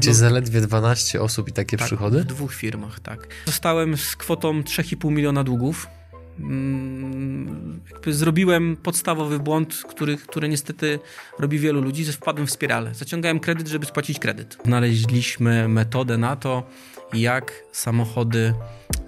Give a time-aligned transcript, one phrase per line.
[0.00, 2.20] Macie zaledwie 12 osób i takie tak, przychody?
[2.20, 3.28] w dwóch firmach, tak.
[3.46, 5.86] Zostałem z kwotą 3,5 miliona długów.
[6.38, 10.98] Mm, zrobiłem podstawowy błąd, który, który niestety
[11.38, 12.94] robi wielu ludzi, że wpadłem w spiralę.
[12.94, 14.58] Zaciągałem kredyt, żeby spłacić kredyt.
[14.64, 16.62] Znaleźliśmy metodę na to,
[17.12, 18.54] jak samochody,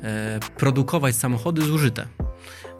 [0.02, 2.06] e, produkować samochody zużyte.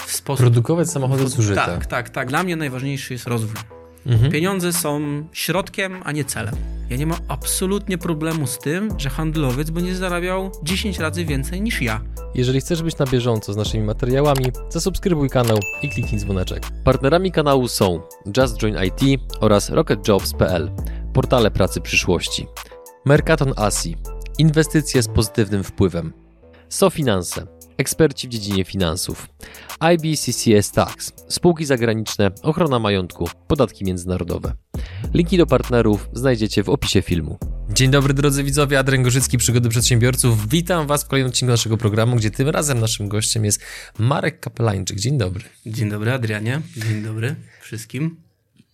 [0.07, 0.41] W sposób...
[0.41, 1.57] Produkować samochody zużyte.
[1.57, 2.29] Tak, tak, tak.
[2.29, 3.61] Dla mnie najważniejszy jest rozwój.
[4.07, 4.33] Mhm.
[4.33, 5.01] Pieniądze są
[5.33, 6.55] środkiem, a nie celem.
[6.93, 11.83] Ja nie mam absolutnie problemu z tym, że handlowiec będzie zarabiał 10 razy więcej niż
[11.83, 12.01] ja.
[12.35, 16.63] Jeżeli chcesz być na bieżąco z naszymi materiałami, zasubskrybuj kanał i kliknij dzwoneczek.
[16.85, 18.01] Partnerami kanału są
[18.37, 20.71] Just Join IT oraz RocketJobs.pl,
[21.13, 22.47] portale pracy przyszłości.
[23.05, 23.97] Mercaton Asi,
[24.39, 26.22] inwestycje z pozytywnym wpływem.
[26.73, 29.29] SoFinanse, eksperci w dziedzinie finansów.
[29.95, 34.53] IBCCS Tax, spółki zagraniczne, ochrona majątku, podatki międzynarodowe.
[35.15, 37.39] Linki do partnerów znajdziecie w opisie filmu.
[37.71, 40.49] Dzień dobry drodzy widzowie, Adrian Gorzycki, Przygody Przedsiębiorców.
[40.49, 43.61] Witam Was w kolejnym odcinku naszego programu, gdzie tym razem naszym gościem jest
[43.99, 45.01] Marek Kapelańczyk.
[45.01, 45.45] Dzień dobry.
[45.67, 48.22] Dzień dobry Adrianie, dzień dobry wszystkim.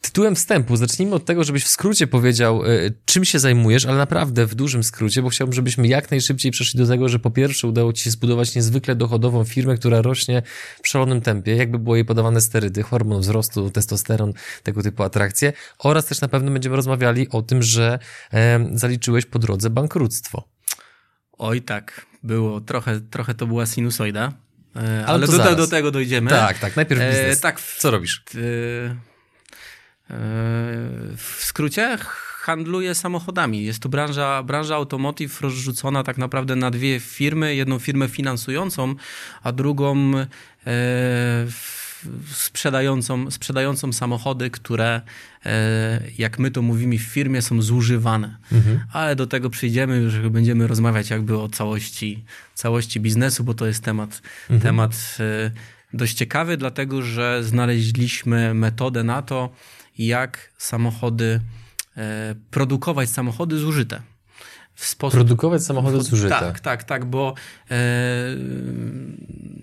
[0.00, 4.46] Tytułem wstępu zacznijmy od tego, żebyś w skrócie powiedział, y, czym się zajmujesz, ale naprawdę
[4.46, 7.92] w dużym skrócie, bo chciałbym, żebyśmy jak najszybciej przeszli do tego, że po pierwsze udało
[7.92, 10.42] ci się zbudować niezwykle dochodową firmę, która rośnie
[10.82, 14.32] w szalonym tempie, jakby było jej podawane sterydy, hormon wzrostu, testosteron,
[14.62, 17.98] tego typu atrakcje, oraz też na pewno będziemy rozmawiali o tym, że
[18.32, 20.48] e, zaliczyłeś po drodze bankructwo.
[21.32, 24.32] Oj tak, było, trochę, trochę to była sinusoida,
[24.76, 26.30] e, ale, ale do, do, tego dojdziemy.
[26.30, 27.38] Tak, tak, najpierw e, biznes.
[27.38, 28.24] E, tak, Co robisz?
[28.34, 29.07] E,
[31.16, 31.98] w skrócie
[32.48, 33.64] handluje samochodami.
[33.64, 37.54] Jest to branża, branża automotive rozrzucona tak naprawdę na dwie firmy.
[37.54, 38.94] Jedną firmę finansującą,
[39.42, 40.26] a drugą e,
[42.32, 45.00] sprzedającą, sprzedającą samochody, które,
[45.46, 48.36] e, jak my to mówimy w firmie, są zużywane.
[48.52, 48.80] Mhm.
[48.92, 53.84] Ale do tego przyjdziemy, że będziemy rozmawiać jakby o całości, całości biznesu, bo to jest
[53.84, 54.60] temat, mhm.
[54.60, 55.50] temat e,
[55.92, 59.50] dość ciekawy, dlatego że znaleźliśmy metodę na to,
[59.98, 61.40] jak samochody,
[61.96, 64.02] e, produkować samochody zużyte.
[64.74, 66.40] W sposób, produkować samochody zużyte.
[66.40, 67.34] Tak, tak, tak, bo
[67.70, 67.76] e,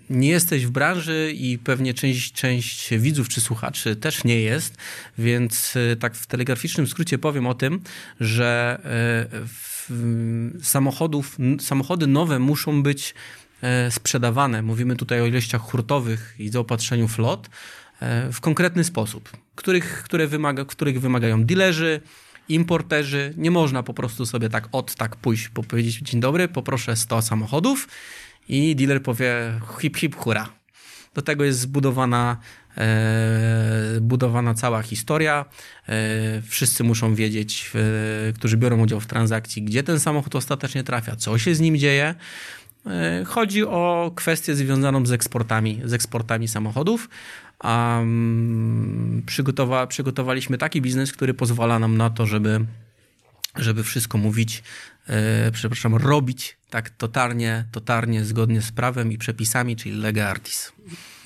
[0.09, 4.77] nie jesteś w branży i pewnie część, część widzów czy słuchaczy też nie jest,
[5.17, 7.81] więc e, tak w telegraficznym skrócie powiem o tym,
[8.19, 8.79] że
[9.39, 13.13] e, samochodów, samochody nowe muszą być
[13.61, 14.61] e, sprzedawane.
[14.61, 17.49] Mówimy tutaj o ilościach hurtowych i zaopatrzeniu flot
[18.01, 22.01] E, w konkretny sposób, których, które wymaga, których wymagają dealerzy,
[22.49, 23.33] importerzy.
[23.37, 27.87] Nie można po prostu sobie tak od tak pójść, powiedzieć dzień dobry, poproszę 100 samochodów
[28.49, 30.49] i dealer powie hip hip hura.
[31.13, 32.37] Do tego jest zbudowana
[32.77, 35.45] e, budowana cała historia.
[35.89, 37.71] E, wszyscy muszą wiedzieć,
[38.29, 41.77] e, którzy biorą udział w transakcji, gdzie ten samochód ostatecznie trafia, co się z nim
[41.77, 42.15] dzieje.
[42.85, 47.09] E, chodzi o kwestię związaną z eksportami, z eksportami samochodów
[47.59, 48.01] a
[49.25, 52.65] przygotowa przygotowaliśmy taki biznes, który pozwala nam na to, żeby,
[53.55, 54.63] żeby wszystko mówić,
[55.07, 60.71] e, przepraszam, robić tak totalnie, totalnie zgodnie z prawem i przepisami, czyli lega artis.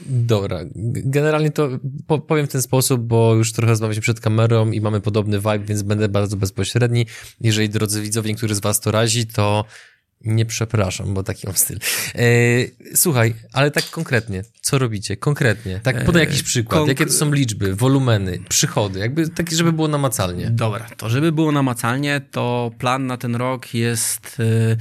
[0.05, 0.59] Dobra,
[0.95, 1.69] generalnie to
[2.27, 5.81] powiem w ten sposób, bo już trochę rozmawialiśmy przed kamerą i mamy podobny vibe, więc
[5.81, 7.05] będę bardzo bezpośredni.
[7.41, 9.65] Jeżeli drodzy widzowie, niektórzy z was to razi, to
[10.21, 11.79] nie przepraszam, bo taki mam styl.
[12.15, 12.21] E,
[12.95, 15.17] słuchaj, ale tak konkretnie, co robicie?
[15.17, 15.79] Konkretnie.
[15.83, 16.87] Tak podaj jakiś przykład.
[16.87, 20.49] Jakie to są liczby, wolumeny, przychody, jakby taki, żeby było namacalnie.
[20.49, 24.77] Dobra, to żeby było namacalnie, to plan na ten rok jest y,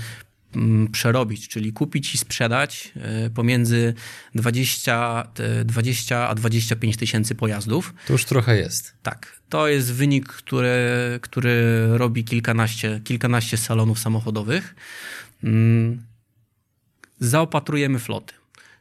[0.92, 2.92] przerobić, czyli kupić i sprzedać
[3.26, 3.94] y, pomiędzy
[4.34, 5.28] 20,
[5.64, 7.94] 20 a 25 tysięcy pojazdów.
[8.06, 8.94] To już trochę jest.
[9.02, 9.38] Tak.
[9.48, 10.78] To jest wynik, który,
[11.22, 14.74] który robi kilkanaście, kilkanaście salonów samochodowych.
[15.44, 16.02] Mm,
[17.20, 18.34] zaopatrujemy floty.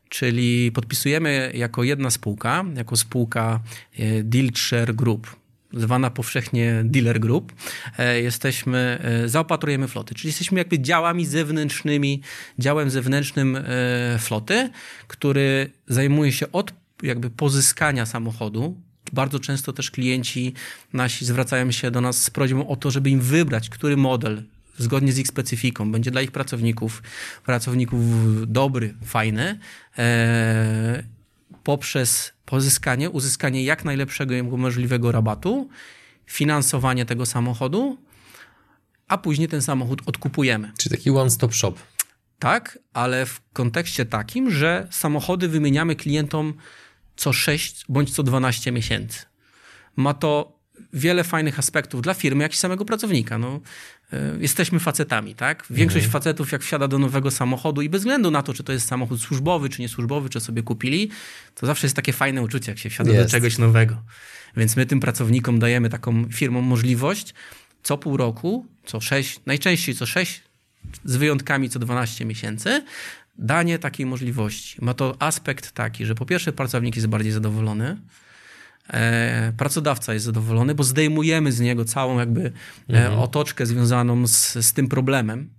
[0.09, 3.59] Czyli podpisujemy jako jedna spółka, jako spółka
[3.99, 5.35] e, Deal Share Group,
[5.73, 7.53] zwana powszechnie Dealer Group,
[7.97, 12.21] e, jesteśmy, e, zaopatrujemy floty, czyli jesteśmy jakby działami zewnętrznymi,
[12.59, 13.57] działem zewnętrznym
[14.19, 14.69] floty,
[15.07, 18.81] który zajmuje się od jakby pozyskania samochodu.
[19.13, 20.53] Bardzo często też klienci
[20.93, 24.43] nasi zwracają się do nas z prośbą o to, żeby im wybrać, który model
[24.77, 27.03] zgodnie z ich specyfiką, będzie dla ich pracowników,
[27.45, 28.01] pracowników
[28.51, 29.59] dobry, fajny,
[29.97, 31.03] e,
[31.63, 35.69] poprzez pozyskanie, uzyskanie jak najlepszego możliwego rabatu,
[36.25, 37.97] finansowanie tego samochodu,
[39.07, 40.71] a później ten samochód odkupujemy.
[40.77, 41.73] Czyli taki one-stop shop.
[42.39, 46.53] Tak, ale w kontekście takim, że samochody wymieniamy klientom
[47.15, 49.25] co 6 bądź co 12 miesięcy.
[49.95, 50.59] Ma to
[50.93, 53.37] wiele fajnych aspektów dla firmy, jak i samego pracownika.
[53.37, 53.61] No,
[54.39, 55.63] jesteśmy facetami, tak?
[55.69, 56.11] Większość Mhm.
[56.11, 59.21] facetów, jak wsiada do nowego samochodu i bez względu na to, czy to jest samochód
[59.21, 61.09] służbowy, czy niesłużbowy, czy sobie kupili,
[61.55, 63.23] to zawsze jest takie fajne uczucie, jak się wsiada Jest.
[63.23, 64.01] do czegoś nowego.
[64.57, 67.33] Więc my tym pracownikom dajemy taką firmom możliwość
[67.83, 70.41] co pół roku, co sześć, najczęściej co sześć,
[71.05, 72.83] z wyjątkami co 12 miesięcy,
[73.37, 74.77] danie takiej możliwości.
[74.85, 77.97] Ma to aspekt taki, że po pierwsze pracownik jest bardziej zadowolony, e,
[79.57, 82.51] pracodawca jest zadowolony, bo zdejmujemy z niego całą jakby
[82.93, 85.49] e, otoczkę związaną z, z tym problemem,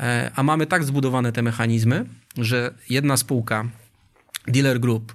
[0.00, 2.04] e, a mamy tak zbudowane te mechanizmy,
[2.36, 3.68] że jedna spółka,
[4.46, 5.14] dealer group,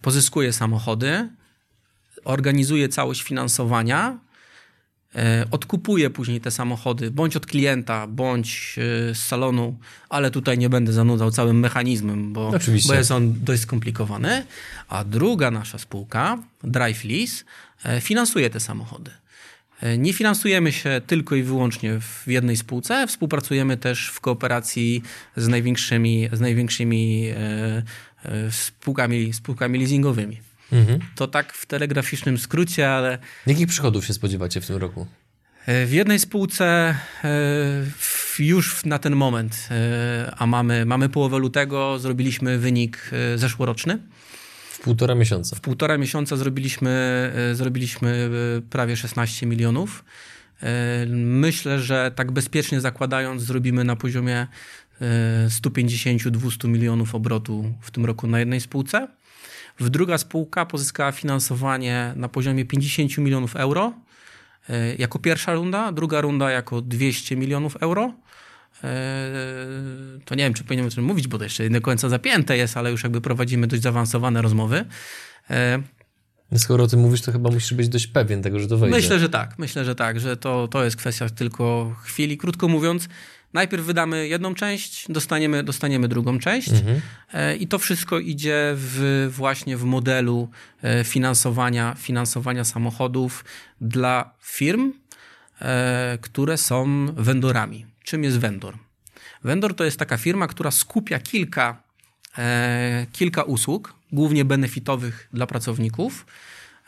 [0.00, 1.28] pozyskuje samochody,
[2.24, 4.29] organizuje całość finansowania, e,
[5.50, 9.78] odkupuje później te samochody, bądź od klienta, bądź e, z salonu,
[10.08, 12.50] ale tutaj nie będę zanudzał całym mechanizmem, bo,
[12.88, 14.44] bo jest on dość skomplikowany.
[14.88, 17.44] A druga nasza spółka, Drive Lease,
[17.84, 19.10] e, finansuje te samochody.
[19.80, 25.02] E, Nie finansujemy się tylko i wyłącznie w jednej spółce, współpracujemy też w kooperacji
[25.36, 27.36] z największymi, z największymi e,
[28.24, 30.49] e, spółkami, spółkami leasingowymi.
[30.72, 31.00] Mhm.
[31.14, 35.06] To tak w telegraficznym skrócie, ale Jakich przychodów się spodziewacie w tym roku?
[35.66, 36.94] e, w jednej spółce
[37.24, 37.28] e,
[38.38, 43.98] już na ten moment, e, a mamy, mamy połowę lutego, zrobiliśmy wynik zeszłoroczny.
[44.70, 45.56] W półtora miesiąca.
[45.56, 48.30] W półtora miesiąca zrobiliśmy, zrobiliśmy
[48.70, 50.04] prawie 16 milionów.
[51.16, 54.46] Myślę, że tak bezpiecznie zakładając, zrobimy na poziomie
[55.00, 59.08] e, 150-200 milionów obrotu w tym roku na jednej spółce.
[59.80, 63.92] W druga spółka pozyskała finansowanie na poziomie 50 milionów euro
[64.68, 68.12] e, jako pierwsza runda, druga runda jako 200 milionów euro.
[68.84, 69.30] E,
[70.24, 72.56] To nie wiem, czy powinienem o tym mówić, bo to jeszcze nie do końca zapięte
[72.56, 74.84] jest, ale już jakby prowadzimy dość zaawansowane rozmowy.
[75.50, 75.82] E,
[76.56, 78.96] Skoro o tym mówisz, to chyba musisz być dość pewien tego, że to wejdzie.
[78.96, 82.38] Myślę, że tak, myślę, że tak, że to, to jest kwestia tylko chwili.
[82.38, 83.08] Krótko mówiąc,
[83.52, 87.00] najpierw wydamy jedną część, dostaniemy, dostaniemy drugą część Mhm.
[87.32, 90.48] e, i to wszystko idzie w, właśnie w modelu
[90.82, 93.44] e, finansowania, finansowania samochodów
[93.80, 94.92] dla firm,
[95.60, 97.86] e, które są vendorami.
[98.04, 98.74] Czym jest vendor?
[99.44, 101.82] Vendor to jest taka firma, która skupia kilka,
[103.12, 106.26] kilka usług, głównie benefitowych dla pracowników.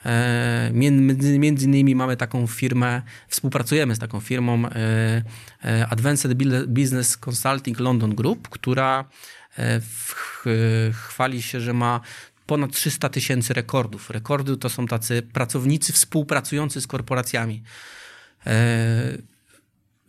[0.07, 5.23] E, między, innymi mamy taką firmę, współpracujemy z taką firmą e,
[5.65, 6.35] e, Advanced
[6.67, 9.05] Business Consulting London Group, która
[10.93, 12.01] chwali się, że ma
[12.47, 14.11] ponad 300 tysięcy rekordów.
[14.11, 17.63] Rekordy to są tacy pracownicy współpracujący z korporacjami.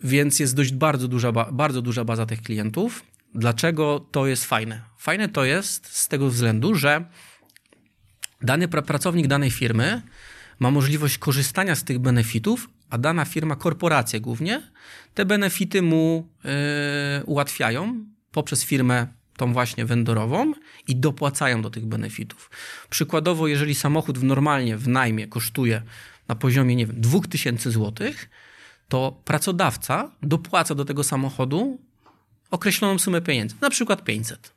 [0.04, 3.04] Więc jest dość bardzo duża, ba- bardzo duża baza tych klientów.
[3.36, 4.82] Dlaczego to jest fajne?
[4.98, 7.06] Fajne to jest z tego względu, że
[8.44, 10.02] dany pra- pracownik danej firmy
[10.60, 14.62] ma możliwość korzystania z tych benefitów, a dana firma, korporacja głównie,
[15.14, 16.52] te benefity mu yy,
[17.26, 19.08] ułatwiają poprzez firmę
[19.38, 20.54] tą właśnie vendorową
[20.88, 22.52] i dopłacają do tych benefitów.
[22.90, 25.82] Przykładowo, jeżeli samochód w normalnie w najmie kosztuje
[26.28, 28.30] na poziomie, nie wiem, 2000 złotych,
[28.88, 31.80] to pracodawca dopłaca do tego samochodu
[32.52, 34.54] określoną sumę pieniędzy, na przykład 500.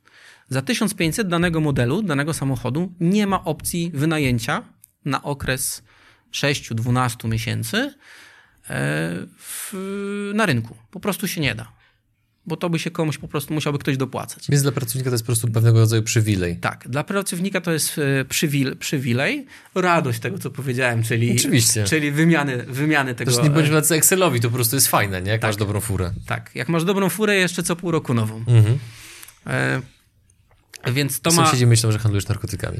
[0.49, 4.63] Za 1500 danego modelu, danego samochodu nie ma opcji wynajęcia
[5.05, 5.83] na okres
[6.31, 7.93] 6-12 miesięcy e,
[9.39, 9.73] w,
[10.35, 10.77] na rynku.
[10.91, 11.77] Po prostu się nie da.
[12.45, 14.45] Bo to by się komuś po prostu musiałby ktoś dopłacać.
[14.49, 16.57] Więc dla pracownika to jest po prostu pewnego rodzaju przywilej.
[16.57, 19.45] Tak, dla pracownika to jest e, przywil, przywilej,
[19.75, 21.83] radość tego, co powiedziałem, czyli, Oczywiście.
[21.83, 23.31] czyli wymiany, wymiany tego.
[23.31, 25.31] Też nie bądźmy e, tacy Excelowi, to po prostu jest fajne, nie?
[25.31, 26.11] Jak masz dobrą furę.
[26.25, 28.37] tak, jak masz dobrą furę, jeszcze co pół roku nową.
[28.37, 28.79] Mhm.
[29.47, 29.81] E,
[30.85, 31.45] więc to ma.
[31.45, 32.77] Sąsiedzi myślą, że handlujesz narkotykami.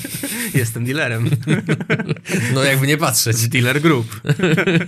[0.54, 1.30] Jestem dealerem.
[2.54, 3.48] No jakby nie patrzeć.
[3.48, 4.20] Dealer Group.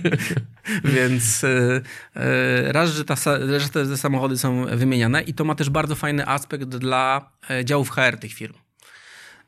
[0.95, 3.15] Więc e, raz, że, ta,
[3.59, 7.89] że te, samochody są wymieniane i to ma też bardzo fajny aspekt dla e, działów
[7.89, 8.53] HR tych firm.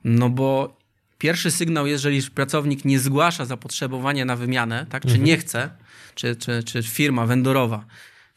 [0.03, 0.77] No bo
[1.17, 5.69] pierwszy sygnał, jeżeli pracownik nie zgłasza zapotrzebowania na wymianę, tak, czy nie chce,
[6.15, 7.85] czy, czy, czy firma vendorowa,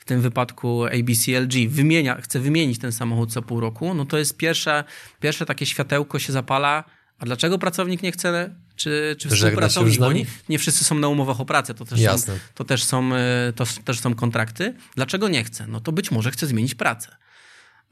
[0.04, 4.36] w tym wypadku ABCLG, wymienia, chce wymienić ten samochód co pół roku, no to jest
[4.36, 4.84] pierwsze,
[5.20, 6.84] pierwsze takie światełko się zapala.
[7.18, 10.00] A dlaczego pracownik nie chce, czy, czy współpracownik?
[10.00, 13.14] Bo nie, nie wszyscy są na umowach o pracę, to też, są, to, też są,
[13.14, 14.74] e, to też są kontrakty.
[14.94, 15.66] Dlaczego nie chce?
[15.66, 17.16] No to być może chce zmienić pracę.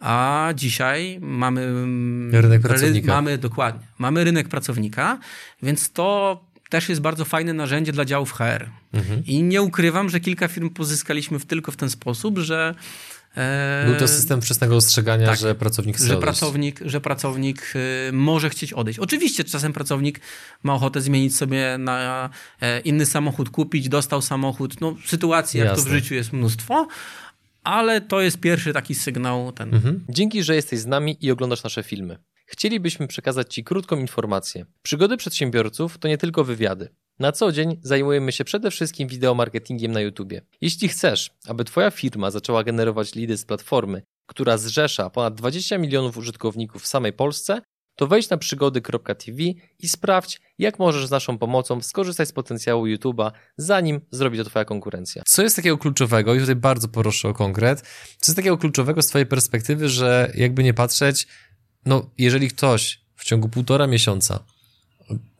[0.00, 3.12] A dzisiaj mamy mm, Rynek ry- pracownika.
[3.12, 3.86] Mamy dokładnie.
[3.98, 5.18] Mamy rynek pracownika,
[5.62, 6.40] więc to
[6.72, 8.70] też jest bardzo fajne narzędzie dla działów HR.
[8.92, 9.22] Mhm.
[9.26, 12.74] I nie ukrywam, że kilka firm pozyskaliśmy w, tylko w ten sposób, że
[13.36, 16.38] E, Był to system wczesnego ostrzegania, tak, że pracownik chce że odejść.
[16.40, 17.72] pracownik, że pracownik
[18.08, 18.98] y, może chcieć odejść.
[18.98, 20.20] Oczywiście czasem pracownik
[20.62, 24.80] ma ochotę zmienić sobie na e, inny samochód, kupić, dostał samochód.
[24.80, 26.86] No, sytuacji jak to w życiu jest mnóstwo,
[27.64, 29.52] ale to jest pierwszy taki sygnał.
[29.52, 29.74] Ten.
[29.74, 30.04] Mhm.
[30.08, 32.18] Dzięki, że jesteś z nami i oglądasz nasze filmy.
[32.46, 34.66] Chcielibyśmy przekazać Ci krótką informację.
[34.82, 36.88] Przygody przedsiębiorców to nie tylko wywiady.
[37.18, 40.32] Na co dzień zajmujemy się przede wszystkim wideomarketingiem na YouTube.
[40.60, 46.16] Jeśli chcesz, aby Twoja firma zaczęła generować lidy z platformy, która zrzesza ponad 20 milionów
[46.16, 47.62] użytkowników w samej Polsce,
[47.96, 49.42] to wejdź na przygody.tv
[49.78, 54.64] i sprawdź, jak możesz z naszą pomocą skorzystać z potencjału YouTube'a, zanim zrobi to Twoja
[54.64, 55.22] konkurencja.
[55.26, 57.82] Co jest takiego kluczowego, i tutaj bardzo proszę o konkret,
[58.18, 61.26] co jest takiego kluczowego z Twojej perspektywy, że jakby nie patrzeć,
[61.86, 64.44] no jeżeli ktoś w ciągu półtora miesiąca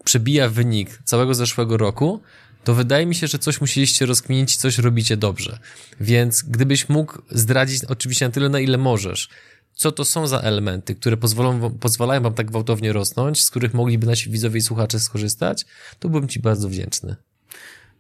[0.05, 2.21] przebija wynik całego zeszłego roku,
[2.65, 5.59] to wydaje mi się, że coś musieliście rozkminić i coś robicie dobrze.
[6.01, 9.29] Więc gdybyś mógł zdradzić, oczywiście na tyle, na ile możesz,
[9.75, 14.07] co to są za elementy, które pozwolą, pozwalają wam tak gwałtownie rosnąć, z których mogliby
[14.07, 15.67] nasi widzowie i słuchacze skorzystać,
[15.99, 17.17] to byłbym ci bardzo wdzięczny.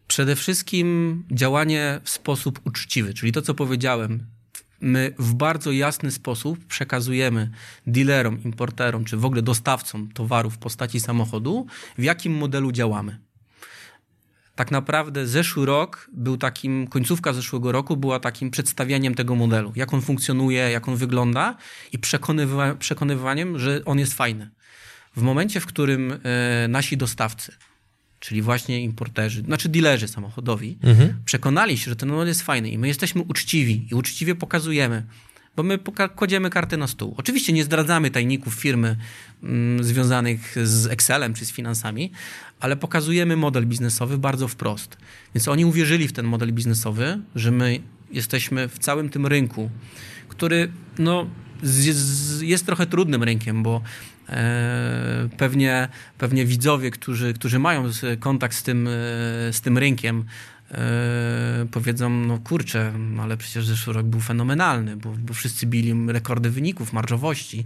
[0.07, 4.27] Przede wszystkim działanie w sposób uczciwy, czyli to, co powiedziałem.
[4.81, 7.51] My w bardzo jasny sposób przekazujemy
[7.87, 11.67] dealerom, importerom, czy w ogóle dostawcom towarów w postaci samochodu,
[11.99, 13.19] w jakim modelu działamy
[14.55, 19.95] tak naprawdę zeszły rok był takim, końcówka zeszłego roku była takim przedstawianiem tego modelu, jak
[19.95, 21.57] on funkcjonuje, jak on wygląda
[21.93, 24.51] i przekonywa przekonywaniem, że on jest fajny.
[25.17, 27.53] W momencie, w którym e, nasi dostawcy,
[28.21, 31.23] czyli właśnie importerzy, znaczy dealerzy samochodowi, mhm.
[31.25, 35.07] przekonali się, że ten model jest fajny i my jesteśmy uczciwi i uczciwie pokazujemy,
[35.57, 35.79] bo my
[36.17, 37.15] kładziemy karty na stół.
[37.17, 38.97] Oczywiście nie zdradzamy tajników firmy
[39.43, 42.13] mm, związanych z Excelem czy z finansami,
[42.61, 44.97] ale pokazujemy model biznesowy bardzo wprost.
[45.35, 47.81] Więc oni uwierzyli w ten model biznesowy, że my
[48.11, 49.71] jesteśmy w całym tym rynku,
[50.29, 51.27] który no,
[52.41, 53.83] jest trochę trudnym rynkiem, bo
[54.29, 57.85] e, pewnie, pewnie widzowie, którzy, którzy mają
[58.21, 58.91] kontakt z tym, e,
[59.53, 60.25] z tym rynkiem,
[61.71, 66.93] powiedzą, no kurczę, ale przecież zeszły rok był fenomenalny, bo, bo wszyscy bili rekordy wyników,
[66.93, 67.65] marżowości,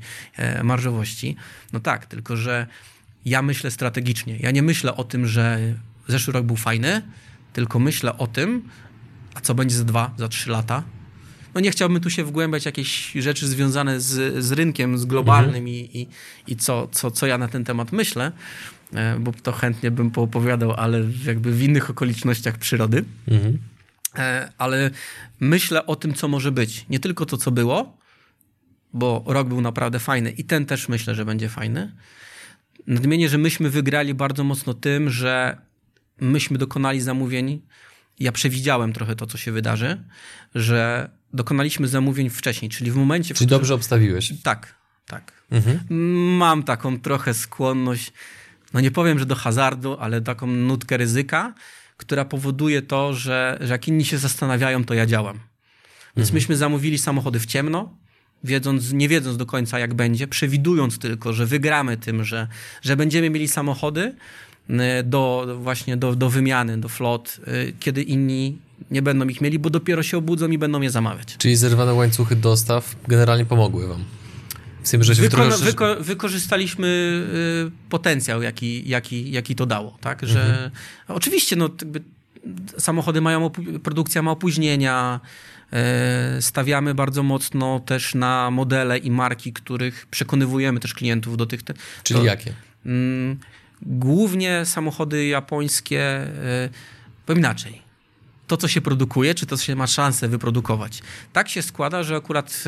[0.62, 1.36] marżowości.
[1.72, 2.66] No tak, tylko że
[3.24, 4.36] ja myślę strategicznie.
[4.36, 5.58] Ja nie myślę o tym, że
[6.08, 7.02] zeszły rok był fajny,
[7.52, 8.68] tylko myślę o tym,
[9.34, 10.82] a co będzie za dwa, za trzy lata.
[11.56, 15.68] No nie chciałbym tu się wgłębiać jakieś rzeczy związane z, z rynkiem, z globalnym mhm.
[15.68, 16.08] i, i,
[16.52, 18.32] i co, co, co ja na ten temat myślę,
[18.94, 23.04] e, bo to chętnie bym poopowiadał, ale jakby w innych okolicznościach przyrody.
[23.28, 23.58] Mhm.
[24.18, 24.90] E, ale
[25.40, 26.86] myślę o tym, co może być.
[26.88, 27.96] Nie tylko to, co było,
[28.92, 31.92] bo rok był naprawdę fajny i ten też myślę, że będzie fajny,
[32.86, 35.56] Nadmienię, że myśmy wygrali bardzo mocno tym, że
[36.20, 37.60] myśmy dokonali zamówień.
[38.20, 40.04] Ja przewidziałem trochę to, co się wydarzy,
[40.54, 43.34] że dokonaliśmy zamówień wcześniej, czyli w momencie.
[43.34, 43.60] Czyli w którym...
[43.60, 44.32] dobrze obstawiłeś.
[44.42, 44.74] Tak,
[45.06, 45.32] tak.
[45.50, 45.80] Mhm.
[46.36, 48.12] Mam taką trochę skłonność,
[48.74, 51.54] no nie powiem, że do hazardu, ale taką nutkę ryzyka,
[51.96, 55.40] która powoduje to, że, że jak inni się zastanawiają, to ja działam.
[56.16, 56.34] Więc mhm.
[56.34, 57.96] myśmy zamówili samochody w ciemno,
[58.44, 62.48] wiedząc, nie wiedząc do końca jak będzie, przewidując tylko, że wygramy tym, że,
[62.82, 64.14] że będziemy mieli samochody
[65.04, 68.58] do, właśnie do, do wymiany, do flot, y, kiedy inni
[68.90, 71.36] nie będą ich mieli, bo dopiero się obudzą i będą je zamawiać.
[71.38, 74.04] Czyli zerwane łańcuchy dostaw generalnie pomogły wam?
[74.82, 76.86] W tym, że się Wyko wyko wykorzystaliśmy
[77.66, 79.98] y, potencjał, jaki, jaki, jaki to dało.
[80.00, 80.26] Tak?
[80.26, 80.70] Że, mhm.
[81.08, 81.70] Oczywiście no,
[82.78, 83.50] samochody mają,
[83.82, 85.20] produkcja ma opóźnienia,
[86.40, 91.60] stawiamy bardzo mocno też na modele i marki, których przekonywujemy też klientów do tych.
[92.02, 92.54] Czyli to, jakie?
[93.82, 96.68] Głównie samochody japońskie, e,
[97.26, 97.82] powiem inaczej.
[98.46, 101.02] To, co się produkuje, czy to, co się ma szansę wyprodukować.
[101.32, 102.64] Tak się składa, że akurat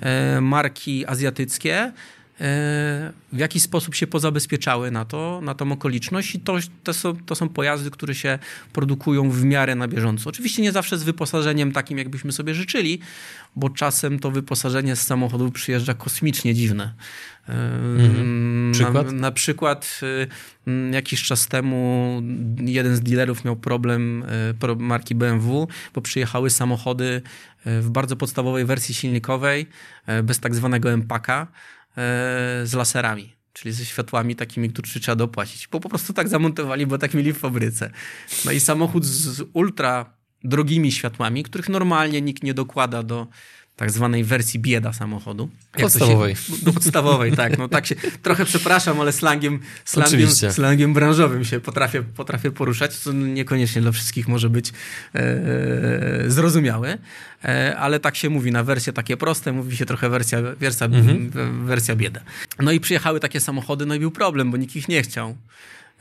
[0.00, 1.92] e, marki azjatyckie
[2.38, 7.34] w jaki sposób się pozabezpieczały na, to, na tą okoliczność i to, to, są, to
[7.34, 8.38] są pojazdy, które się
[8.72, 10.30] produkują w miarę na bieżąco.
[10.30, 13.00] Oczywiście nie zawsze z wyposażeniem takim, jakbyśmy sobie życzyli,
[13.56, 16.94] bo czasem to wyposażenie z samochodów przyjeżdża kosmicznie dziwne.
[17.48, 18.72] Mhm.
[18.72, 19.06] Przykład?
[19.06, 20.00] Na, na, przykład
[20.68, 22.22] y, jakiś czas temu
[22.58, 24.24] jeden z dealerów miał problem
[24.62, 27.22] y, marki BMW, bo przyjechały samochody
[27.66, 29.66] y, w bardzo podstawowej wersji silnikowej,
[30.22, 31.46] bez tak zwanego empaka
[32.64, 35.68] z laserami, czyli ze światłami takimi, które trzeba dopłacić.
[35.68, 37.90] Bo po prostu tak zamontowali, bo tak mieli w fabryce.
[38.44, 43.26] No i samochód z ultra drogimi światłami, których normalnie nikt nie dokłada do,
[43.76, 45.48] tak zwanej wersji bieda samochodu.
[45.72, 46.36] Podstawowej.
[46.36, 47.58] Się, do podstawowej, tak.
[47.58, 53.12] No tak się, trochę przepraszam, ale slangiem, slangiem, slangiem branżowym się potrafię, potrafię poruszać, co
[53.12, 54.72] niekoniecznie dla wszystkich może być
[55.14, 56.98] e, e, zrozumiałe,
[57.44, 61.30] e, ale tak się mówi na wersje takie proste, mówi się trochę wersja, wersja, mhm.
[61.66, 62.20] wersja bieda.
[62.58, 65.36] No i przyjechały takie samochody, no i był problem, bo nikt ich nie chciał.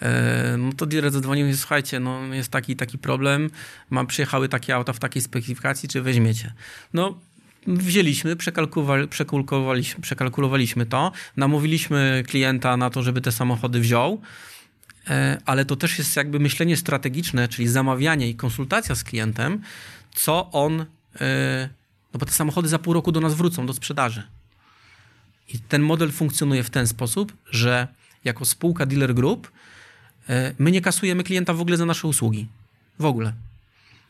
[0.02, 3.50] E, no to dealer zadzwonił i słuchajcie, no jest taki taki problem,
[3.90, 6.54] mam, przyjechały takie auta w takiej specyfikacji, czy weźmiecie?
[6.94, 7.20] No
[7.68, 14.22] wzięliśmy, przekalkulowali, przekalkulowaliśmy, przekalkulowaliśmy to, namówiliśmy klienta na to, żeby te samochody wziął,
[15.08, 19.62] e, ale to też jest jakby myślenie strategiczne, czyli zamawianie i konsultacja z klientem,
[20.16, 20.86] co on,
[21.22, 21.70] e,
[22.14, 24.24] no bo te samochody za pół roku do nas wrócą do sprzedaży.
[25.54, 27.88] I ten model funkcjonuje w ten sposób, że
[28.24, 29.52] jako spółka Dealer Group
[30.30, 32.48] e, my nie kasujemy klienta w ogóle za nasze usługi.
[33.00, 33.34] W ogóle.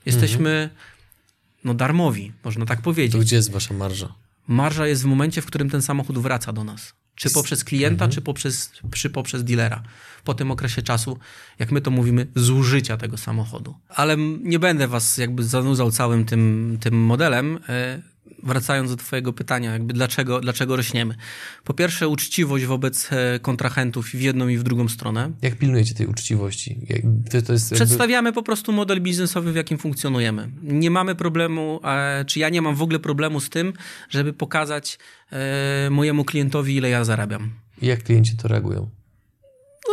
[0.06, 0.95] Jesteśmy mhm
[1.66, 3.12] no darmowi, można tak powiedzieć.
[3.12, 4.14] To gdzie jest wasza marża?
[4.48, 6.94] Marża jest w momencie, w którym ten samochód wraca do nas.
[7.16, 8.12] Czy poprzez klienta, mhm.
[8.12, 9.84] czy poprzez, czy poprzez dealera.
[10.24, 11.18] Po tym okresie czasu,
[11.60, 13.76] jak my to mówimy, zużycia tego samochodu.
[13.90, 17.60] Ale nie będę was jakby zanudzał całym tym, tym modelem.
[18.44, 21.16] Wracając do Twojego pytania, jakby dlaczego, dlaczego rośniemy.
[21.64, 25.32] Po pierwsze, uczciwość wobec e, kontrahentów w jedną i w drugą stronę.
[25.42, 26.80] Jak pilnujecie tej uczciwości?
[27.32, 27.76] To, to jakby...
[27.76, 30.50] Przedstawiamy po prostu model biznesowy, w jakim funkcjonujemy.
[30.64, 31.80] Nie mamy problemu,
[32.28, 33.74] czy ja nie mam w ogóle problemu z tym,
[34.10, 35.00] żeby pokazać
[35.32, 37.50] e, mojemu klientowi, ile ja zarabiam.
[37.82, 38.90] I jak klienci to reagują?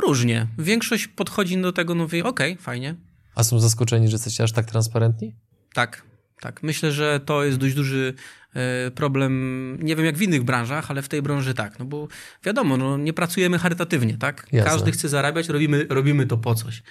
[0.03, 0.47] Różnie.
[0.59, 2.95] Większość podchodzi do tego, no mówi, okej, okay, fajnie.
[3.35, 5.35] A są zaskoczeni, że jesteście aż tak transparentni?
[5.75, 6.03] Tak,
[6.43, 8.15] tak, myślę, że to jest dość duży
[8.55, 12.09] e, problem, nie wiem jak w innych branżach, ale w tej branży tak, no bo
[12.45, 14.47] wiadomo, no, nie pracujemy charytatywnie, tak?
[14.53, 14.71] Jasne.
[14.71, 16.83] Każdy chce zarabiać, robimy, robimy to po coś.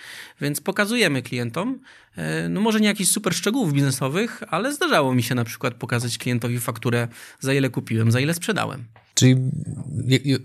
[0.41, 1.79] Więc pokazujemy klientom,
[2.15, 6.17] e, no może nie jakichś super szczegółów biznesowych, ale zdarzało mi się na przykład pokazać
[6.17, 7.07] klientowi fakturę,
[7.39, 8.85] za ile kupiłem, za ile sprzedałem.
[9.13, 9.35] Czyli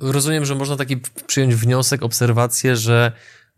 [0.01, 0.97] rozumiem, że można taki
[1.27, 3.13] przyjąć wniosek, obserwację, że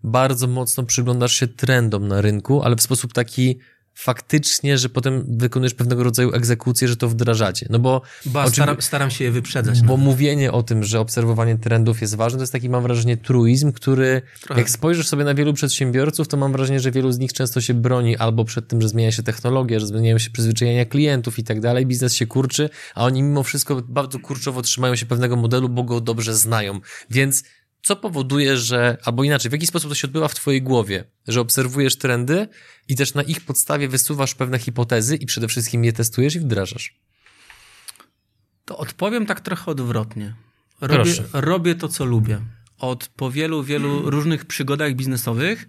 [0.04, 3.58] bardzo mocno przyglądasz się trendom na rynku, ale w sposób taki
[3.98, 7.66] faktycznie, że potem wykonujesz pewnego rodzaju egzekucję, że to wdrażacie.
[7.70, 9.82] No bo ba, staram, staram, się je wyprzedzać.
[9.82, 10.04] Bo no.
[10.04, 14.22] mówienie o tym, że obserwowanie trendów jest ważne, to jest taki, mam wrażenie, truizm, który
[14.40, 14.60] Trochę.
[14.60, 17.74] jak spojrzysz sobie na wielu przedsiębiorców, to mam wrażenie, że wielu z nich często się
[17.74, 21.60] broni albo przed tym, że zmienia się technologia, że zmieniają się przyzwyczajenia klientów i tak
[21.60, 25.84] dalej, biznes się kurczy, a oni mimo wszystko bardzo kurczowo trzymają się pewnego modelu, bo
[25.84, 26.80] go dobrze znają.
[27.10, 27.42] Więc
[27.82, 31.40] co powoduje, że, albo inaczej, w jaki sposób to się odbywa w twojej głowie, że
[31.40, 32.48] obserwujesz trendy
[32.88, 36.94] i też na ich podstawie wysuwasz pewne hipotezy i przede wszystkim je testujesz i wdrażasz?
[38.64, 40.34] To odpowiem tak trochę odwrotnie.
[40.80, 42.40] Robię, robię to, co lubię.
[42.78, 45.68] Od po wielu, wielu różnych przygodach biznesowych,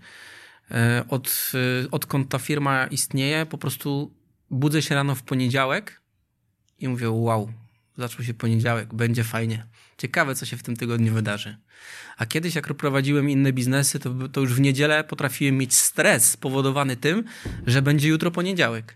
[0.71, 1.51] e, od,
[1.85, 4.13] e, odkąd ta firma istnieje, po prostu
[4.49, 6.01] budzę się rano w poniedziałek
[6.79, 7.53] i mówię: Wow,
[7.97, 9.67] zaczął się poniedziałek, będzie fajnie.
[9.99, 11.57] Ciekawe, co się w tym tygodniu wydarzy.
[12.17, 16.97] A kiedyś, jak prowadziłem inne biznesy, to, to już w niedzielę potrafiłem mieć stres spowodowany
[16.97, 17.23] tym,
[17.67, 18.95] że będzie jutro poniedziałek.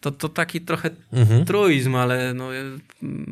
[0.00, 1.44] To, to taki trochę mhm.
[1.44, 2.48] truizm, ale no,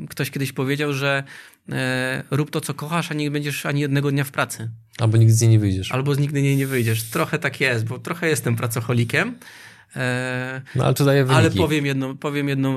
[0.08, 1.24] ktoś kiedyś powiedział, że
[1.72, 4.70] e, rób to, co kochasz, a nie będziesz ani jednego dnia w pracy.
[4.98, 5.92] Albo nigdy z niej nie wyjdziesz.
[5.92, 7.02] Albo z nigdy nie, nie wyjdziesz.
[7.02, 9.38] Trochę tak jest, bo trochę jestem pracocholikiem.
[9.96, 12.76] E, no, ale, to daje ale powiem jedną, powiem jedną,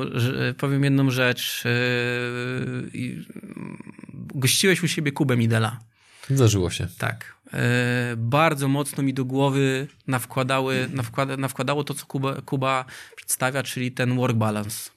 [0.58, 1.64] powiem jedną rzecz.
[1.66, 1.70] E,
[4.36, 5.80] gościłeś u siebie Kubę Midela.
[6.30, 6.88] Zdarzyło się.
[6.98, 7.36] Tak.
[7.54, 13.92] E, bardzo mocno mi do głowy nawkładały, nawkłada, nawkładało to, co Kuba, Kuba przedstawia, czyli
[13.92, 14.90] ten work balance.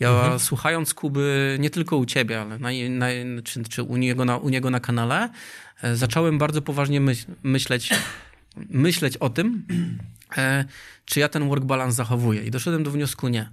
[0.00, 0.38] Ja mhm.
[0.38, 3.06] słuchając Kuby, nie tylko u ciebie, ale na, na,
[3.44, 5.30] czy, czy u, niego na, u niego na kanale,
[5.82, 7.90] e, zacząłem bardzo poważnie myśl, myśleć,
[8.56, 9.66] myśleć o tym,
[10.36, 10.64] e,
[11.04, 12.44] czy ja ten work balance zachowuję.
[12.44, 13.50] I doszedłem do wniosku nie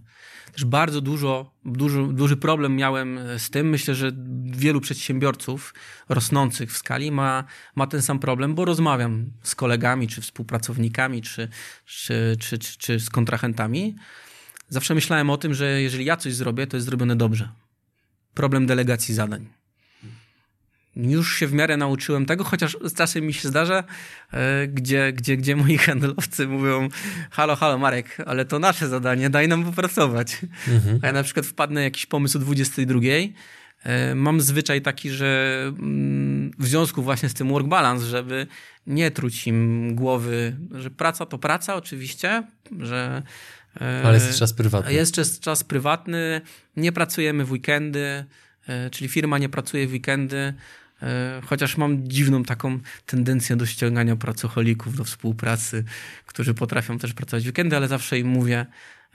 [0.52, 3.70] też bardzo dużo, duży, duży problem miałem z tym.
[3.70, 4.12] Myślę, że
[4.46, 5.74] wielu przedsiębiorców
[6.10, 7.44] rosnących w skali ma,
[7.76, 11.50] ma ten sam problem, bo rozmawiam z kolegami, czy współpracownikami, czy,
[11.86, 13.96] czy, czy, czy, czy z kontrahentami.
[14.70, 17.50] Zawsze myślałem o tym, że jeżeli ja coś zrobię, to jest zrobione dobrze.
[18.34, 19.61] Problem delegacji zadań
[20.95, 23.84] już się w miarę nauczyłem tego, chociaż czasem mi się zdarza,
[24.34, 26.89] e, gdzie, gdzie, gdzie moi handlowcy mówią
[27.32, 30.38] halo, halo Marek, ale to nasze zadanie, daj nam popracować.
[30.67, 30.99] Mhm.
[31.01, 32.99] A ja na przykład wpadnę jakiś pomysł o 22,
[33.84, 38.47] e, mam zwyczaj taki, że mm, w związku właśnie z tym work balance, żeby
[38.88, 42.43] nie truć im głowy, że praca to praca oczywiście,
[42.80, 43.23] że
[43.82, 44.93] e, ale jest czas prywatny.
[44.93, 46.41] Jest czas prywatny,
[46.75, 48.25] nie pracujemy w weekendy,
[48.91, 50.54] czyli firma nie pracuje w weekendy,
[51.46, 55.84] chociaż mam dziwną taką tendencję do ściągania pracocholików do współpracy,
[56.26, 58.66] którzy potrafią też pracować w weekendy, ale zawsze im mówię,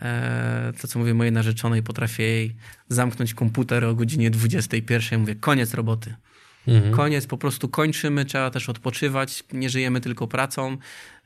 [0.03, 2.57] e, to co mówię mojej narzeczonej, potrafię jej
[2.89, 5.21] zamknąć komputer o godzinie 21.
[5.21, 6.15] Mówię, koniec roboty.
[6.67, 6.95] Mhm.
[6.95, 10.77] Koniec, po prostu kończymy, trzeba też odpoczywać, nie żyjemy tylko pracą,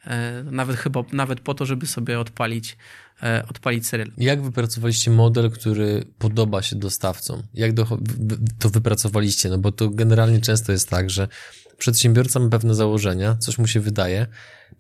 [0.05, 2.77] e, nawet chyba, nawet po to, żeby sobie odpalić,
[3.23, 4.11] e, odpalić serial.
[4.17, 7.43] Jak wypracowaliście model, który podoba się dostawcom?
[7.55, 7.87] Jak do,
[8.59, 9.49] to wypracowaliście?
[9.49, 11.29] No bo to generalnie często jest tak, że
[11.79, 14.27] przedsiębiorca ma pewne założenia, coś mu się wydaje,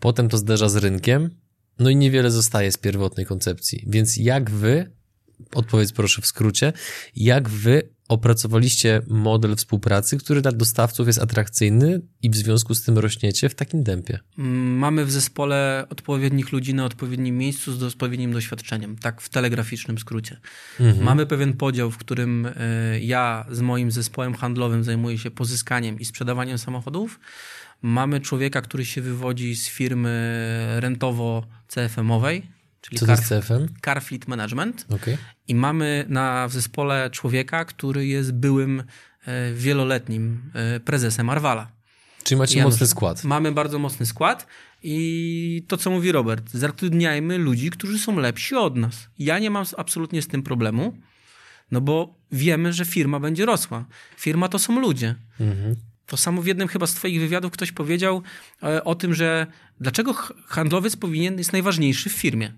[0.01, 1.31] potem to zderza z rynkiem,
[1.79, 3.85] no i niewiele zostaje z pierwotnej koncepcji.
[3.87, 4.91] Więc jak wy,
[5.55, 6.73] odpowiedz proszę w skrócie,
[7.17, 12.99] jak wy opracowaliście model współpracy, który dla dostawców jest atrakcyjny i w związku z tym
[12.99, 14.19] rośniecie w takim tempie?
[14.37, 20.41] Mamy w zespole odpowiednich ludzi na odpowiednim miejscu z odpowiednim doświadczeniem, tak w telegraficznym skrócie.
[20.81, 21.05] Mhm.
[21.05, 26.05] Mamy pewien podział, w którym e, ja z moim zespołem handlowym zajmuję się pozyskaniem i
[26.05, 27.21] sprzedawaniem samochodów.
[27.83, 30.11] Mamy człowieka, który się wywodzi z firmy
[30.81, 32.43] rentowo-CFM-owej,
[32.81, 33.69] czyli Co CFM?
[33.85, 34.87] Car Fleet Management.
[34.89, 35.19] Okay.
[35.49, 38.83] I mamy na w zespole człowieka, który jest byłym
[39.27, 41.73] e, wieloletnim e, prezesem Arwala.
[42.23, 43.25] Czyli macie Janusz, mocny skład.
[43.25, 44.47] Mamy bardzo mocny skład
[44.83, 49.09] i to, co mówi Robert, zatrudniajmy ludzi, którzy są lepsi od nas.
[49.19, 50.99] Ja nie mam absolutnie z tym problemu,
[51.71, 53.85] no bo wiemy, że firma będzie rosła.
[54.17, 55.15] Firma to są ludzie.
[55.41, 55.77] Mhm.
[56.07, 58.23] To samo w jednym chyba z twoich wywiadów ktoś powiedział
[58.63, 59.47] e, o tym, że
[59.81, 60.15] dlaczego
[60.47, 62.53] handlowiec powinien jest najważniejszy w firmie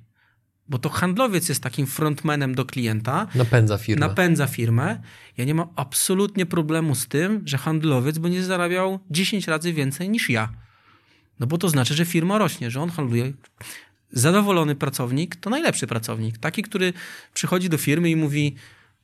[0.73, 3.27] bo to handlowiec jest takim frontmanem do klienta.
[3.35, 4.07] Napędza firmę.
[4.07, 5.01] Napędza firmę.
[5.37, 10.31] Ja nie mam absolutnie problemu z tym, że handlowiec będzie zarabiał 10 razy więcej niż
[10.31, 10.53] ja.
[11.41, 13.33] No bo to znaczy, że firma rośnie, że on handluje.
[14.13, 16.39] Zadowolony pracownik to najlepszy pracownik.
[16.39, 16.93] Taki, który
[17.35, 18.55] przychodzi do firmy i mówi: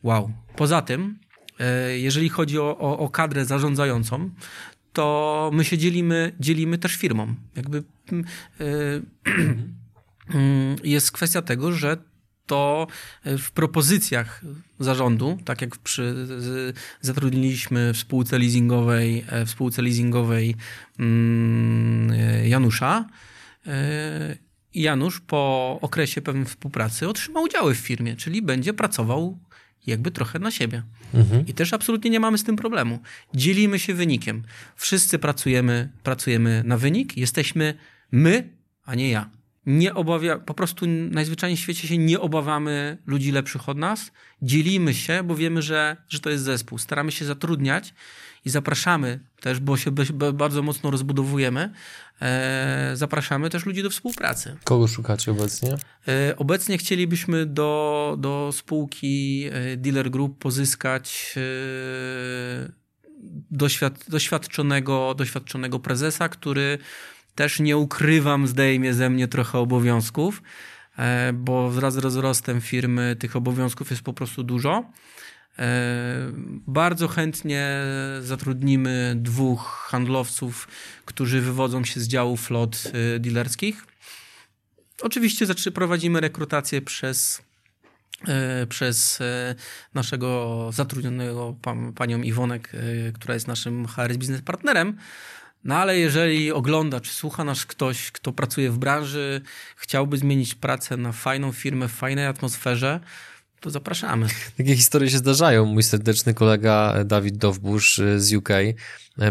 [0.03, 0.31] Wow.
[0.57, 1.19] Poza tym,
[1.61, 4.31] e, jeżeli chodzi o, o, o kadrę zarządzającą,
[4.93, 7.35] to my się dzielimy, dzielimy też firmą.
[7.57, 7.83] Jakby.
[8.13, 9.03] Yy,
[10.85, 11.97] jest kwestia tego, że
[12.49, 12.87] to
[13.25, 14.43] e, w propozycjach
[14.81, 16.15] zarządu, tak jak przy,
[17.01, 20.55] zatrudniliśmy w spółce leasingowej, e, w spółce leasingowej
[20.99, 23.05] mm, e, Janusza,
[24.75, 29.39] Janusz po okresie pewnej współpracy otrzymał udziały w firmie, czyli będzie pracował
[29.87, 30.83] jakby trochę na siebie.
[31.15, 31.47] Mhm.
[31.47, 32.99] I też absolutnie nie mamy z tym problemu.
[33.35, 34.43] Dzielimy się wynikiem.
[34.77, 37.75] Wszyscy pracujemy, pracujemy na wynik, jesteśmy
[38.13, 38.49] my,
[38.85, 39.31] a nie ja
[39.69, 44.95] nie obawia, po prostu najzwyczajniej w świecie się nie obawiamy ludzi lepszych od nas, dzielimy
[44.95, 46.79] się, bo wiemy, że, że to jest zespół.
[46.79, 47.95] Staramy się zatrudniać
[48.45, 49.91] i zapraszamy też, bo się
[50.33, 51.73] bardzo mocno rozbudowujemy,
[52.21, 54.57] e, zapraszamy też ludzi do współpracy.
[54.65, 55.77] Kogo szukacie obecnie?
[56.09, 62.73] E, obecnie chcielibyśmy do, do spółki e, Dealer Group pozyskać e,
[63.51, 66.79] doświad, doświadczonego, doświadczonego prezesa, który
[67.39, 70.43] też nie ukrywam, zdejmie ze mnie trochę obowiązków,
[70.99, 74.85] e, bo wraz z rozrostem firmy tych obowiązków jest po prostu dużo.
[75.59, 76.33] E,
[76.67, 77.81] bardzo chętnie
[78.21, 80.69] zatrudnimy dwóch handlowców,
[81.05, 83.87] którzy wywodzą się z działu flot e, dealerskich.
[85.03, 87.43] Oczywiście prowadzimy rekrutację przez,
[88.69, 89.19] przez
[89.95, 91.57] naszego zatrudnionego
[91.97, 92.73] panią Iwonek,
[93.15, 94.97] która jest naszym HR Business Partnerem.
[95.65, 99.41] No ale jeżeli ogląda czy słucha nas ktoś, kto pracuje w branży,
[99.77, 103.01] chciałby zmienić pracę na fajną firmę w fajnej atmosferze,
[103.61, 104.27] to zapraszamy.
[104.57, 105.67] Takie historie się zdarzają.
[105.67, 108.49] Mój serdeczny kolega Dawid Dowbusz z UK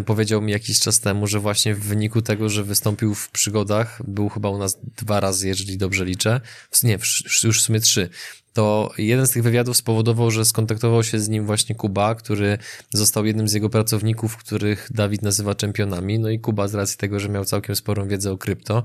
[0.06, 4.30] powiedział mi jakiś czas temu, że właśnie w wyniku tego, że wystąpił w przygodach, był
[4.30, 6.42] chyba u nas dwa razy, jeżeli dobrze liczę,
[6.84, 6.98] nie,
[7.44, 8.10] już w sumie trzy,
[8.58, 12.58] to jeden z tych wywiadów spowodował, że skontaktował się z nim właśnie Kuba, który
[12.94, 16.20] został jednym z jego pracowników, których Dawid nazywa czempionami.
[16.20, 18.84] No i Kuba z racji tego, że miał całkiem sporą wiedzę o krypto,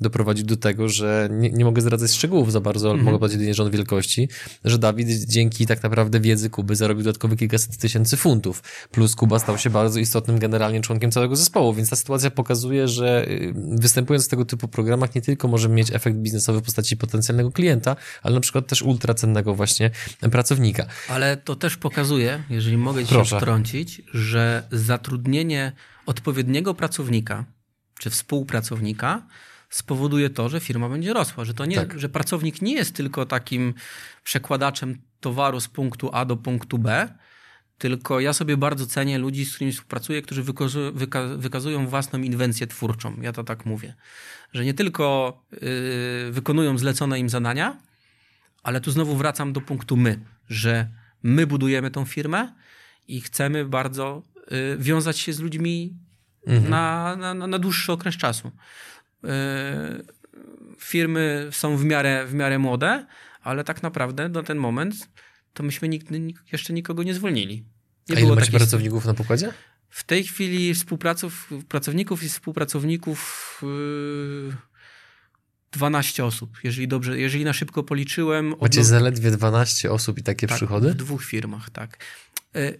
[0.00, 3.06] doprowadził do tego, że nie, nie mogę zdradzać szczegółów za bardzo, ale mm -hmm.
[3.06, 4.28] mogę powiedzieć jedynie rząd wielkości,
[4.64, 8.62] że Dawid dzięki tak naprawdę wiedzy Kuby zarobił dodatkowe kilkaset tysięcy funtów.
[8.90, 13.28] Plus Kuba stał się bardzo istotnym generalnie członkiem całego zespołu, więc ta sytuacja pokazuje, że
[13.28, 17.52] y, występując w tego typu programach nie tylko możemy mieć efekt biznesowy w postaci potencjalnego
[17.52, 19.90] klienta, ale na przykład też ultra cennego właśnie
[20.30, 20.86] pracownika.
[21.08, 25.72] Ale to też pokazuje, jeżeli mogę ci się wtrącić, że zatrudnienie
[26.06, 27.44] odpowiedniego pracownika
[27.98, 29.22] czy współpracownika
[29.70, 31.98] spowoduje to, że firma będzie rosła, że to nie, tak.
[32.00, 33.74] że pracownik nie jest tylko takim
[34.24, 37.08] przekładaczem towaru z punktu A do punktu B,
[37.84, 40.92] tylko ja sobie bardzo cenię ludzi, z którymi współpracuję, którzy wykazują,
[41.36, 43.16] wykazują własną inwencję twórczą.
[43.20, 43.94] Ja to tak mówię.
[44.52, 45.04] Że nie tylko
[45.52, 47.78] yy, wykonują zlecone im zadania,
[48.62, 50.88] ale tu znowu wracam do punktu my, że
[51.22, 52.52] my budujemy tą firmę
[53.08, 54.22] i chcemy bardzo
[54.74, 55.96] y, wiązać się z ludźmi
[56.46, 56.70] mhm.
[56.70, 58.50] na, na, na dłuższy okres czasu.
[59.24, 59.28] Y,
[60.78, 63.06] firmy są w miarę, w miarę młode,
[63.42, 65.08] ale tak naprawdę na ten moment
[65.54, 67.73] to myśmy nigdy jeszcze nikogo nie zwolnili.
[68.08, 69.52] Nie A ile macie pracowników na pokładzie?
[69.90, 74.56] W tej chwili współpraców, pracowników i współpracowników yy,
[75.72, 78.54] 12 osób, jeżeli dobrze, jeżeli na szybko policzyłem.
[78.60, 80.90] Macie zaledwie 12 osób i takie tak, przychody?
[80.90, 81.98] w dwóch firmach, tak.
[82.54, 82.78] Yy,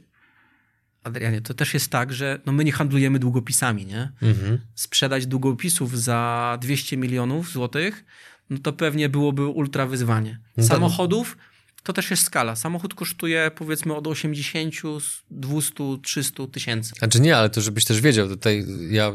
[1.04, 4.12] Adrianie, to też jest tak, że no my nie handlujemy długopisami, nie?
[4.22, 4.58] Mhm.
[4.74, 8.04] Sprzedać długopisów za 200 milionów złotych,
[8.50, 10.40] no to pewnie byłoby ultra wyzwanie.
[10.56, 11.36] No Samochodów
[11.84, 12.56] to też jest skala.
[12.56, 14.74] Samochód kosztuje powiedzmy od 80,
[15.30, 16.94] 200, 300 tysięcy.
[16.98, 19.12] Znaczy nie, ale to żebyś też wiedział, tutaj ja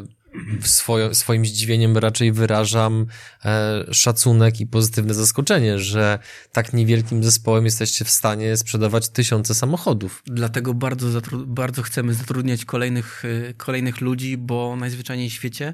[0.62, 3.06] swoje, swoim zdziwieniem raczej wyrażam
[3.46, 6.20] e, szacunek i pozytywne zaskoczenie, że
[6.52, 10.24] tak niewielkim zespołem jesteście w stanie sprzedawać tysiące samochodów.
[10.26, 15.74] Dlatego bardzo, bardzo chcemy zatrudniać kolejnych, e, kolejnych ludzi, bo najzwyczajniej w świecie,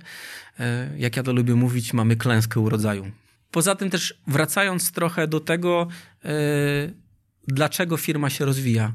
[0.60, 3.12] e, jak ja to lubię mówić, mamy klęskę urodzaju.
[3.52, 5.88] Poza tym też wracając trochę do tego,
[6.24, 6.32] yy,
[7.48, 8.94] dlaczego firma się rozwija.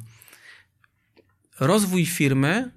[1.60, 2.70] Rozwój firmy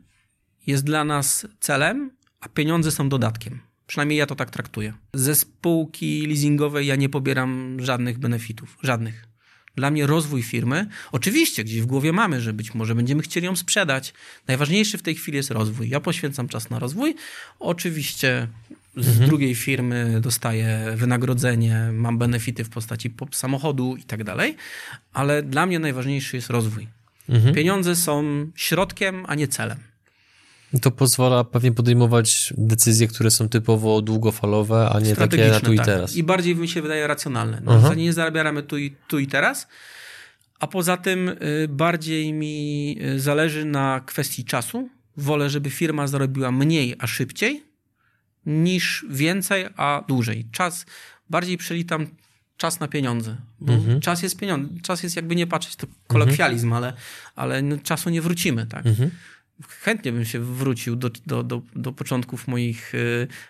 [0.68, 3.60] jest dla nas celem, a pieniądze są dodatkiem.
[3.88, 4.94] Przynajmniej ja to tak traktuję.
[5.14, 8.78] Ze spółki leasingowej ja nie pobieram żadnych benefitów.
[8.84, 9.28] Żadnych.
[9.76, 13.56] Dla mnie rozwój firmy, oczywiście gdzieś w głowie mamy, że być może będziemy chcieli ją
[13.56, 14.14] sprzedać.
[14.48, 15.90] Najważniejszy w tej chwili jest rozwój.
[15.90, 17.16] Ja poświęcam czas na rozwój.
[17.60, 18.48] Oczywiście
[18.98, 19.28] z mhm.
[19.30, 24.56] drugiej firmy dostaję wynagrodzenie, mam benefity w postaci samochodu i tak dalej,
[25.14, 26.88] ale dla mnie najważniejszy jest rozwój.
[27.30, 27.56] Mhm.
[27.56, 28.24] Pieniądze są
[28.56, 29.78] środkiem, a nie celem.
[30.82, 35.78] To pozwala pewnie podejmować decyzje, które są typowo długofalowe, a nie takie na tu i
[35.78, 35.86] tak.
[35.86, 36.16] teraz.
[36.16, 37.62] I bardziej mi się wydaje racjonalne.
[37.64, 39.68] No, nie zarabiamy tu i, tu i teraz,
[40.60, 44.90] a poza tym y, bardziej mi y, zależy na kwestii czasu.
[45.18, 47.64] Wolę, żeby firma zarobiła mniej, a szybciej,
[48.46, 50.46] niż więcej, a dłużej.
[50.52, 50.86] Czas,
[51.30, 52.08] bardziej przelitam
[52.58, 53.38] czas na pieniądze.
[53.68, 54.02] Mhm.
[54.02, 54.70] czas jest pieniądze.
[54.82, 56.84] Czas jest jakby nie patrzeć, to kolokwializm, mhm.
[56.84, 56.94] ale,
[57.36, 58.86] ale no, czasu nie wrócimy, tak?
[58.86, 59.12] Mhm
[59.68, 62.94] chętnie bym się wrócił do, do, do, do początków moich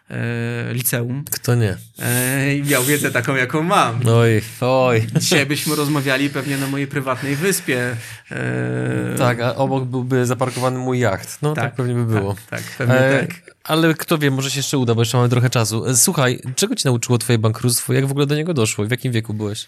[0.09, 1.23] e, e, liceum.
[1.31, 1.77] Kto nie?
[1.99, 4.07] E, miał wiedzę taką, jaką mam.
[4.07, 5.07] Oj, oj.
[5.19, 7.95] Dzisiaj byśmy rozmawiali pewnie na mojej prywatnej wyspie.
[8.31, 11.41] E, tak, a obok byłby zaparkowany mój jacht.
[11.41, 12.35] No tak, tak pewnie by było.
[12.49, 13.55] Tak, tak pewnie e, tak.
[13.63, 15.85] Ale kto wie, może się jeszcze uda, bo jeszcze mamy trochę czasu.
[15.85, 17.93] E, słuchaj, czego ci nauczyło twoje bankructwo?
[17.93, 18.85] Jak w ogóle do niego doszło?
[18.85, 19.67] W jakim wieku byłeś?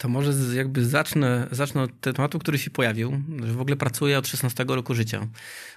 [0.00, 4.28] To może jakby zacznę, zacznę od tematu, który się pojawił, że w ogóle pracuję od
[4.28, 5.26] 16 roku życia.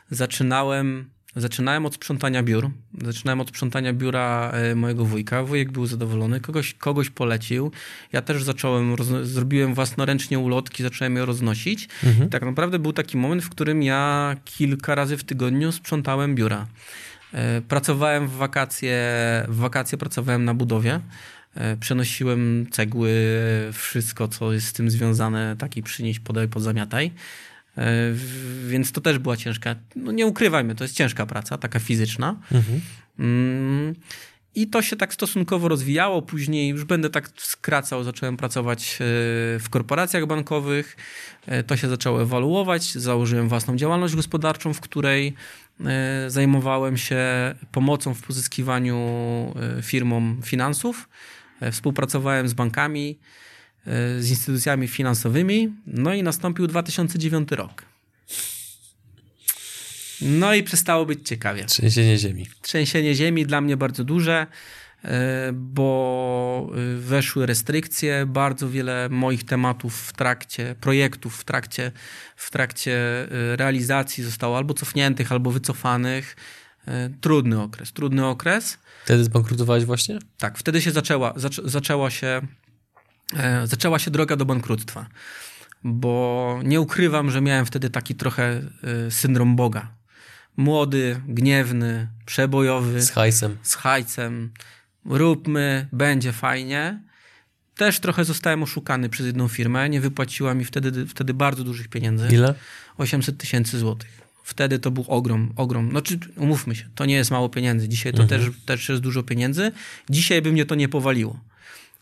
[0.09, 2.69] Zaczynałem, zaczynałem od sprzątania biur.
[3.01, 5.43] Zaczynałem od sprzątania biura e, mojego wujka.
[5.43, 7.71] Wujek był zadowolony, kogoś, kogoś polecił.
[8.11, 11.89] Ja też zacząłem, zrobiłem własnoręcznie ulotki, zacząłem je roznosić.
[12.03, 12.29] Mhm.
[12.29, 16.67] tak naprawdę był taki moment, w którym ja kilka razy w tygodniu sprzątałem biura.
[17.33, 18.99] E, pracowałem w wakacje,
[19.47, 20.99] w wakacje pracowałem na budowie.
[21.55, 23.11] E, przenosiłem cegły,
[23.73, 27.11] wszystko, co jest z tym związane, taki przynieść, podaj, pozamiataj.
[27.77, 28.13] E,
[28.67, 32.35] więc to też była ciężka, no nie ukrywajmy, to jest ciężka praca, taka fizyczna.
[32.51, 32.81] Mhm.
[33.19, 33.95] Mm,
[34.55, 36.21] I to się tak stosunkowo rozwijało.
[36.21, 38.97] Później już będę tak skracał, zacząłem pracować e,
[39.59, 40.97] w korporacjach bankowych.
[41.67, 42.91] To się zaczęło ewaluować.
[42.91, 45.33] Założyłem własną działalność gospodarczą, w której
[46.27, 47.19] zajmowałem się
[47.71, 48.97] pomocą w pozyskiwaniu
[49.81, 51.09] firmom finansów.
[51.63, 53.19] E, współpracowałem z bankami,
[53.87, 57.85] e, z instytucjami finansowymi, no i nastąpił 2009 rok.
[60.21, 61.65] No i przestało być ciekawie.
[61.65, 62.47] Trzęsienie ziemi.
[62.61, 64.47] Trzęsienie ziemi dla mnie bardzo duże,
[65.03, 71.91] e, bo weszły restrykcje, bardzo wiele moich tematów w trakcie, projektów w trakcie,
[72.35, 72.97] w trakcie
[73.55, 76.35] realizacji zostało albo cofniętych, albo wycofanych.
[77.21, 78.77] Trudny okres, trudny okres.
[79.05, 80.19] Wtedy zbankrutowałeś właśnie?
[80.37, 82.41] Tak, wtedy się zaczęła, zac zaczęła, się,
[83.37, 85.05] e, zaczęła się droga do bankructwa.
[85.83, 88.43] Bo nie ukrywam, że miałem wtedy taki trochę
[89.07, 89.87] e, syndrom Boga.
[90.57, 93.01] Młody, gniewny, przebojowy.
[93.01, 93.57] Z hajsem.
[93.63, 94.51] Z hajsem.
[95.05, 97.03] Róbmy, będzie fajnie.
[97.75, 99.89] Też trochę zostałem oszukany przez jedną firmę.
[99.89, 102.27] Nie wypłaciła mi wtedy, wtedy bardzo dużych pieniędzy.
[102.31, 102.55] Ile?
[102.97, 104.21] 800 tysięcy złotych.
[104.43, 105.89] Wtedy to był ogrom, ogrom.
[105.89, 107.89] Znaczy, umówmy się, to nie jest mało pieniędzy.
[107.89, 108.41] Dzisiaj to mhm.
[108.41, 109.71] też, też jest dużo pieniędzy.
[110.09, 111.39] Dzisiaj by mnie to nie powaliło.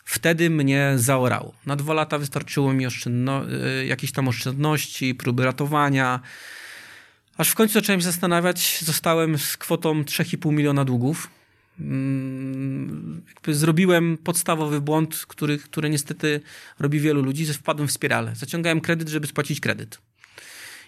[0.05, 1.53] Wtedy mnie zaorało.
[1.65, 3.43] Na dwa lata wystarczyło mi oszczędno,
[3.81, 6.19] y, jakieś tam oszczędności, próby ratowania.
[7.37, 11.29] Aż w końcu zacząłem się zastanawiać, zostałem z kwotą 3,5 miliona długów.
[11.79, 16.41] Mm, jakby zrobiłem podstawowy błąd, który, który niestety
[16.79, 18.35] robi wielu ludzi, że wpadłem w spiralę.
[18.35, 20.01] Zaciągałem kredyt, żeby spłacić kredyt.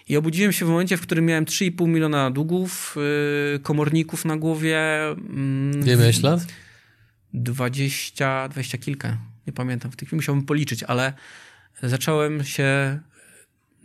[0.08, 2.96] I obudziłem się w momencie, w którym miałem 3,5 miliona długów,
[3.52, 5.00] yy, komorników na głowie.
[5.74, 6.40] Yy, Ile miałeś lat?
[7.34, 9.18] 20, 20 kilka.
[9.46, 11.12] Nie pamiętam w tej chwili, musiałbym policzyć, ale
[11.82, 13.00] zacząłem się,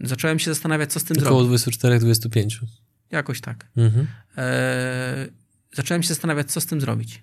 [0.02, 1.78] zacząłem się zastanawiać, co z tym Około zrobić.
[1.78, 2.60] 24-25.
[3.12, 3.68] Jakoś tak.
[3.78, 4.08] Mhm.
[4.38, 5.28] E,
[5.74, 7.22] zacząłem się zastanawiać, co z tym zrobić.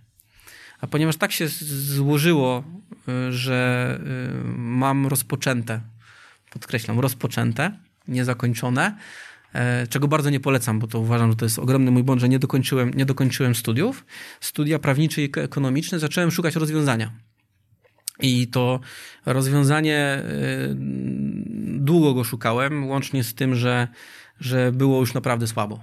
[0.81, 2.65] A ponieważ tak się złożyło,
[3.29, 5.81] y, że y, mam rozpoczęte,
[6.51, 7.79] podkreślam, rozpoczęte,
[8.09, 8.97] niezakończone,
[9.55, 12.29] e, czego bardzo nie polecam, bo to uważam, że to jest ogromny mój błąd, że
[12.29, 14.05] nie dokończyłem, nie dokończyłem studiów,
[14.41, 17.13] studia prawnicze i ekonomiczne, zacząłem szukać rozwiązania.
[18.21, 18.81] I to
[19.27, 20.23] rozwiązanie
[20.71, 20.77] y,
[21.79, 23.89] długo go szukałem, łącznie z tym, że,
[24.41, 25.81] że było już naprawdę słabo.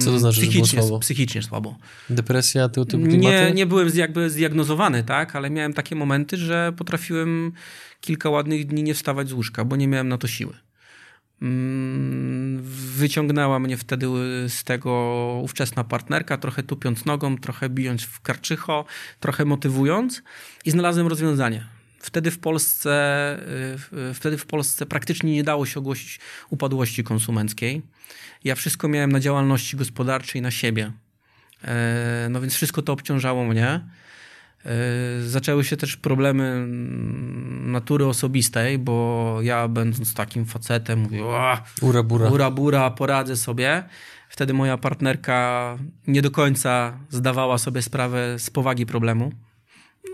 [0.00, 0.98] Co to znaczy, że było psychicznie, słabo?
[0.98, 1.76] Psychicznie słabo.
[2.10, 3.52] Depresja, tego typu Nie, klimaty?
[3.54, 7.52] nie byłem z- jakby zdiagnozowany, tak, ale miałem takie momenty, że potrafiłem
[8.00, 10.54] kilka ładnych dni nie wstawać z łóżka, bo nie miałem na to siły.
[11.42, 12.60] Mm,
[12.96, 14.06] Wyciągnęła mnie wtedy
[14.48, 14.92] z tego
[15.42, 18.84] ówczesna partnerka, trochę tupiąc nogą, trochę bijąc w karczycho,
[19.20, 20.22] trochę motywując
[20.64, 21.66] i znalazłem rozwiązanie.
[22.00, 23.38] Wtedy w Polsce,
[24.10, 27.82] y, wtedy w Polsce praktycznie nie dało się ogłosić upadłości konsumenckiej.
[28.44, 30.92] Ja wszystko miałem na działalności gospodarczej, na siebie.
[31.64, 33.80] E, No więc wszystko to obciążało mnie.
[34.64, 34.70] E,
[35.22, 42.02] Zaczęły się też problemy mm, natury osobistej, bo ja będąc takim facetem mówię, "Ła, Ura,
[42.02, 42.28] bura.
[42.30, 43.84] bura, bura, poradzę sobie.
[44.28, 49.32] Wtedy moja partnerka nie do końca zdawała sobie sprawę z powagi problemu.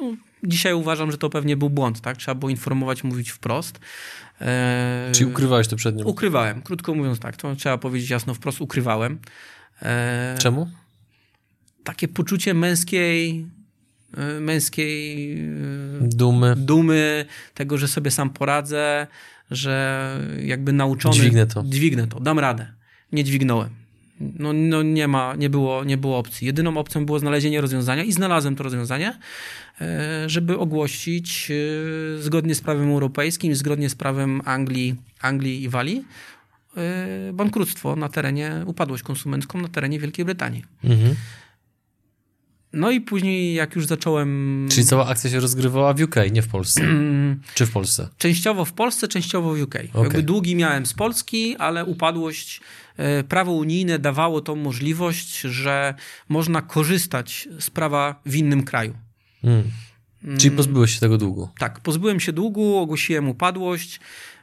[0.01, 2.17] No, dzisiaj uważam, że to pewnie był błąd, tak?
[2.17, 3.81] Trzeba było informować, mówić wprost.
[4.41, 6.05] E, Czyli ukrywałeś to przed nią?
[6.05, 9.19] Ukrywałem, krótko mówiąc tak, to trzeba powiedzieć jasno wprost, ukrywałem.
[9.83, 10.71] E, Czemu?
[11.85, 13.47] takie poczucie męskiej,
[14.41, 15.47] męskiej e,
[16.01, 16.55] Dumy.
[16.57, 19.07] dumy, tego, że sobie sam poradzę,
[19.51, 21.15] że jakby nauczony...
[21.15, 21.65] Dźwignę to.
[21.67, 22.67] Dźwignę to, dam radę.
[23.13, 23.71] Nie dźwignąłem.
[24.21, 26.47] No, no nie ma, nie było, nie było opcji.
[26.47, 29.19] Jedyną opcją było znalezienie rozwiązania i znalazłem to rozwiązanie,
[29.81, 36.05] e, żeby ogłosić e, zgodnie z prawem europejskim, zgodnie z prawem Anglii, Anglii i Walii
[36.77, 40.65] e, bankructwo na terenie, upadłość konsumencką na terenie Wielkiej Brytanii.
[40.85, 41.15] Mhm.
[42.73, 44.69] No i później jak już zacząłem...
[44.71, 46.81] Czyli cała akcja się rozgrywała w UK, nie w Polsce.
[47.55, 48.09] Czy w Polsce?
[48.19, 49.75] Częściowo w Polsce, częściowo w UK.
[49.95, 52.61] Jakby długi miałem z Polski, ale upadłość,
[52.97, 55.95] e, prawo unijne dawało tą możliwość, że
[56.29, 58.95] można korzystać z prawa w innym kraju.
[59.45, 59.63] Mm.
[60.39, 61.49] Czyli pozbyłeś się tego długu.
[61.59, 64.01] Tak, pozbyłem się długu, ogłosiłem upadłość.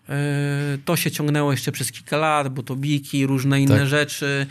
[0.09, 3.87] E, To się ciągnęło jeszcze przez kilka lat, bo to biki, różne inne Tak.
[3.87, 4.45] rzeczy.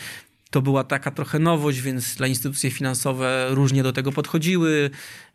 [0.52, 4.90] To była taka trochę nowość, więc dla instytucje finansowe różnie do tego podchodziły.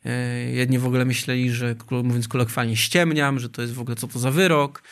[0.05, 4.07] E, Jedni w ogóle myśleli, że mówiąc kolokwialnie ściemniam, że to jest w ogóle co
[4.07, 4.83] to za wyrok.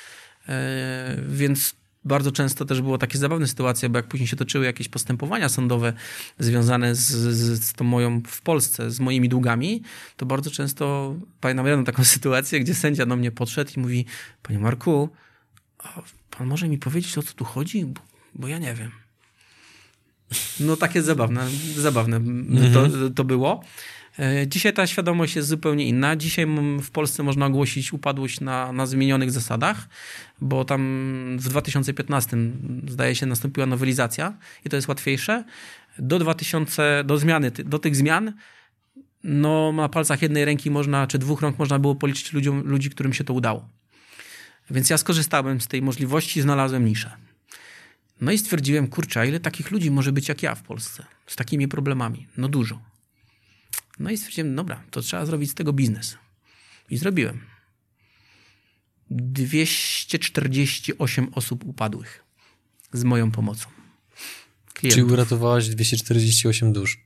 [0.49, 4.87] E, Więc bardzo często też było takie zabawne sytuacje, bo jak później się toczyły jakieś
[4.87, 5.93] postępowania sądowe
[6.39, 9.81] związane z, z, z tą moją w Polsce, z moimi długami,
[10.17, 14.05] to bardzo często pamiętam jedną taką sytuację, gdzie sędzia do mnie podszedł i mówi,
[14.43, 15.09] panie Marku,
[16.29, 17.85] pan może mi powiedzieć o co tu chodzi?
[17.85, 18.01] Bo,
[18.35, 19.04] bo ja nie wiem.
[20.59, 22.21] No takie zabawne, zabawne
[22.73, 23.63] to, to było.
[24.19, 26.15] E, Dzisiaj ta świadomość jest zupełnie inna.
[26.15, 26.45] Dzisiaj
[26.81, 29.87] w Polsce można ogłosić upadłość na, na zmienionych zasadach,
[30.41, 32.37] bo tam w 2015
[32.87, 34.33] zdaje się nastąpiła nowelizacja
[34.65, 35.43] i to jest łatwiejsze.
[35.99, 38.33] Do 2000, do zmiany, do tych zmian
[39.25, 43.13] no na palcach jednej ręki można, czy dwóch rąk można było policzyć ludziom, ludzi, którym
[43.13, 43.69] się to udało.
[44.71, 47.11] Więc ja skorzystałem z tej możliwości i znalazłem niszę.
[48.21, 51.67] No i stwierdziłem, kurczę, ile takich ludzi może być jak ja w Polsce z takimi
[51.67, 52.27] problemami?
[52.37, 52.81] No dużo.
[53.99, 56.17] No i stwierdziłem, dobra, to trzeba zrobić z tego biznes.
[56.89, 57.39] I zrobiłem.
[59.09, 62.23] 248 osób upadłych
[62.93, 63.69] z moją pomocą.
[64.73, 65.13] Czyli Klientów.
[65.13, 66.99] uratowałaś 248 dusz.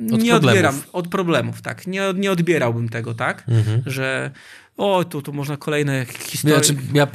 [0.00, 0.34] nie problemów.
[0.44, 1.86] odbieram od problemów, tak.
[1.86, 3.82] Nie, nie odbierałbym tego, tak, Mhm.
[3.86, 4.30] że
[4.76, 6.56] o, tu, tu można kolejne historie.
[6.56, 7.08] Znaczy, ja,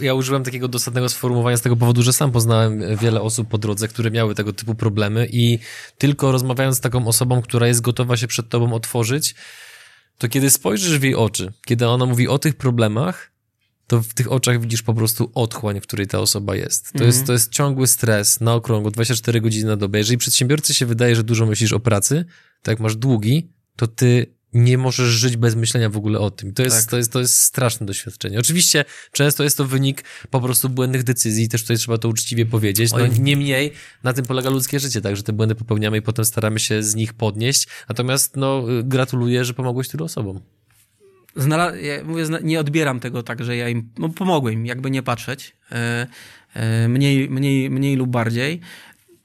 [0.00, 3.88] ja użyłem takiego dosadnego sformułowania z tego powodu, że sam poznałem wiele osób po drodze,
[3.88, 5.58] które miały tego typu problemy i
[5.98, 9.34] tylko rozmawiając z taką osobą, która jest gotowa się przed tobą otworzyć,
[10.18, 13.30] to kiedy spojrzysz w jej oczy, kiedy ona mówi o tych problemach,
[13.86, 16.92] to w tych oczach widzisz po prostu otchłań, w której ta osoba jest.
[16.92, 17.26] To, jest.
[17.26, 19.98] to jest ciągły stres na okrągło, 24 godziny na dobę.
[19.98, 22.24] Jeżeli przedsiębiorcy się wydaje, że dużo myślisz o pracy,
[22.62, 26.52] to jak masz długi, to ty nie możesz żyć bez myślenia w ogóle o tym.
[26.52, 26.90] To jest, Tak.
[26.90, 28.38] to jest, to jest straszne doświadczenie.
[28.38, 32.92] Oczywiście często jest to wynik po prostu błędnych decyzji, też tutaj trzeba to uczciwie powiedzieć.
[32.92, 36.58] No, niemniej na tym polega ludzkie życie, tak, że te błędy popełniamy i potem staramy
[36.60, 37.68] się z nich podnieść.
[37.88, 40.40] Natomiast no, gratuluję, że pomogłeś tylu osobom.
[41.36, 45.02] Znala- ja mówię, nie odbieram tego tak, że ja im no, pomogłem, im, jakby nie
[45.02, 46.06] patrzeć, e,
[46.54, 48.60] e, mniej, mniej, mniej lub bardziej.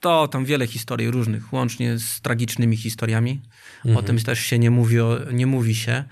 [0.00, 3.40] To tam wiele historii różnych, łącznie z tragicznymi historiami.
[3.96, 6.04] O tym też się nie mówi, o, nie mówi się.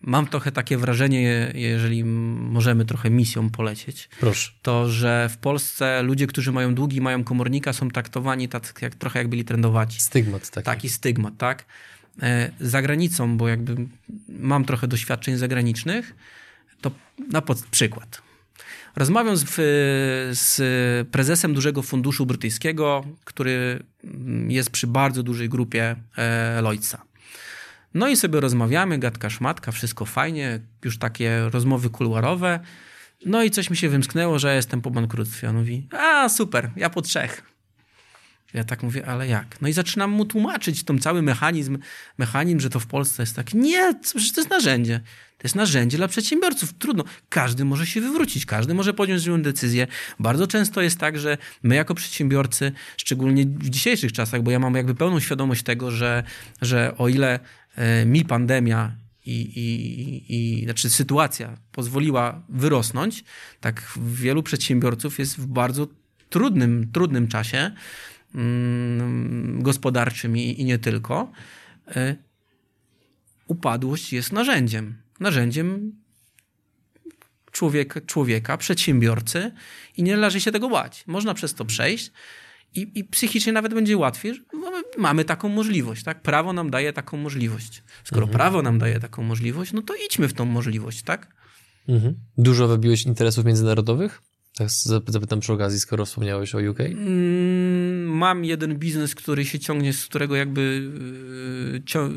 [0.00, 4.50] mam trochę takie wrażenie, jeżeli możemy trochę misją polecieć, Proszę.
[4.62, 9.18] to że w Polsce ludzie, którzy mają długi, mają komornika, są traktowani tak, jak, trochę
[9.18, 10.00] jak byli trendowaci.
[10.00, 10.64] Stygmat taki.
[10.64, 11.64] Taki stygmat, tak?
[12.22, 13.76] E, za granicą, bo jakby
[14.28, 16.14] mam trochę doświadczeń zagranicznych,
[16.80, 16.90] to
[17.32, 18.22] na przykład.
[18.96, 19.44] Rozmawiam z,
[20.38, 20.58] z
[21.08, 23.82] prezesem dużego funduszu brytyjskiego, który
[24.48, 27.07] jest przy bardzo dużej grupie e, Lloydsa.
[27.98, 32.60] No i sobie rozmawiamy, gadka szmatka, wszystko fajnie, już takie rozmowy kuluarowe.
[33.26, 35.48] No i coś mi się wymsknęło, że jestem po bankructwie.
[35.48, 37.42] On mówi, a super, ja po trzech.
[38.54, 39.60] Ja tak mówię, ale jak?
[39.60, 41.78] No i zaczynam mu tłumaczyć ten cały mechanizm,
[42.18, 43.54] mechanizm, że to w Polsce jest tak.
[43.54, 45.00] Nie, że to jest narzędzie.
[45.38, 46.72] To jest narzędzie dla przedsiębiorców.
[46.78, 47.04] Trudno.
[47.28, 49.86] Każdy może się wywrócić, każdy może podjąć złą decyzję.
[50.20, 54.74] Bardzo często jest tak, że my jako przedsiębiorcy, szczególnie w dzisiejszych czasach, bo ja mam
[54.74, 56.22] jakby pełną świadomość tego, że,
[56.62, 57.40] że o ile
[58.06, 63.24] mi pandemia i, i, i znaczy sytuacja pozwoliła wyrosnąć,
[63.60, 65.86] tak wielu przedsiębiorców jest w bardzo
[66.30, 67.70] trudnym, trudnym czasie
[68.34, 71.32] mm, gospodarczym i, i nie tylko.
[71.96, 72.16] E,
[73.46, 75.92] upadłość jest narzędziem narzędziem
[77.52, 79.52] człowieka, człowieka, przedsiębiorcy
[79.96, 81.04] i nie należy się tego bać.
[81.06, 82.12] Można przez to przejść
[82.74, 84.42] i, i psychicznie nawet będzie łatwiej.
[84.52, 86.22] Mamy, mamy taką możliwość, tak?
[86.22, 87.82] Prawo nam daje taką możliwość.
[88.04, 88.38] Skoro mhm.
[88.38, 91.34] prawo nam daje taką możliwość, no to idźmy w tą możliwość, tak?
[91.88, 92.14] Mhm.
[92.38, 94.22] Dużo wybiłeś interesów międzynarodowych?
[94.54, 94.68] Tak
[95.08, 96.80] zapytam przy okazji, skoro wspomniałeś o UK.
[96.80, 100.90] Mm, mam jeden biznes, który się ciągnie, z którego jakby
[101.94, 102.10] yy,